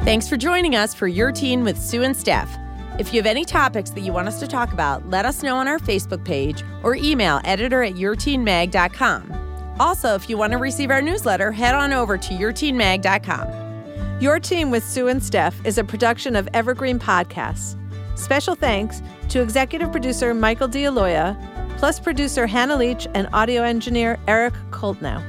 Thanks 0.03 0.27
for 0.29 0.37
joining 0.37 0.75
us 0.75 0.93
for 0.93 1.07
Your 1.07 1.31
Teen 1.31 1.63
with 1.63 1.77
Sue 1.77 2.03
and 2.03 2.15
Steph. 2.15 2.57
If 2.99 3.13
you 3.13 3.19
have 3.19 3.27
any 3.27 3.45
topics 3.45 3.91
that 3.91 4.01
you 4.01 4.11
want 4.11 4.27
us 4.27 4.39
to 4.39 4.47
talk 4.47 4.73
about, 4.73 5.07
let 5.07 5.23
us 5.23 5.43
know 5.43 5.57
on 5.57 5.67
our 5.67 5.77
Facebook 5.77 6.25
page 6.25 6.63
or 6.81 6.95
email 6.95 7.39
editor 7.43 7.83
at 7.83 7.93
yourteenmag.com. 7.93 9.75
Also, 9.79 10.15
if 10.15 10.27
you 10.27 10.37
want 10.37 10.51
to 10.51 10.57
receive 10.57 10.89
our 10.89 11.01
newsletter, 11.01 11.51
head 11.51 11.75
on 11.75 11.93
over 11.93 12.17
to 12.17 12.33
yourteenmag.com. 12.33 14.19
Your 14.19 14.39
Teen 14.39 14.71
with 14.71 14.83
Sue 14.83 15.09
and 15.09 15.23
Steph 15.23 15.63
is 15.63 15.77
a 15.77 15.83
production 15.83 16.35
of 16.35 16.49
Evergreen 16.55 16.97
Podcasts. 16.97 17.75
Special 18.17 18.55
thanks 18.55 19.03
to 19.29 19.43
executive 19.43 19.91
producer 19.91 20.33
Michael 20.33 20.67
D'Aloia, 20.67 21.37
plus 21.77 21.99
producer 21.99 22.47
Hannah 22.47 22.75
Leach 22.75 23.07
and 23.13 23.29
audio 23.31 23.61
engineer 23.61 24.17
Eric 24.27 24.55
Koltnow. 24.71 25.23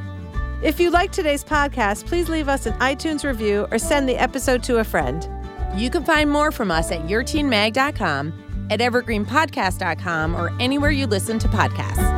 If 0.62 0.81
you 0.81 0.90
like 0.90 1.12
today's 1.12 1.44
podcast, 1.44 2.07
please 2.07 2.31
leave 2.31 2.48
us 2.48 2.64
an 2.64 2.72
iTunes 2.78 3.24
review 3.24 3.68
or 3.70 3.78
send 3.78 4.09
the 4.09 4.16
episode 4.16 4.62
to 4.62 4.78
a 4.78 4.85
friend. 4.85 5.28
You 5.76 5.90
can 5.90 6.04
find 6.04 6.31
more 6.31 6.50
from 6.50 6.70
us 6.70 6.90
at 6.90 7.00
yourteenmag.com, 7.02 8.66
at 8.70 8.81
evergreenpodcast.com, 8.81 10.35
or 10.35 10.52
anywhere 10.61 10.90
you 10.90 11.07
listen 11.07 11.38
to 11.38 11.48
podcasts. 11.48 12.17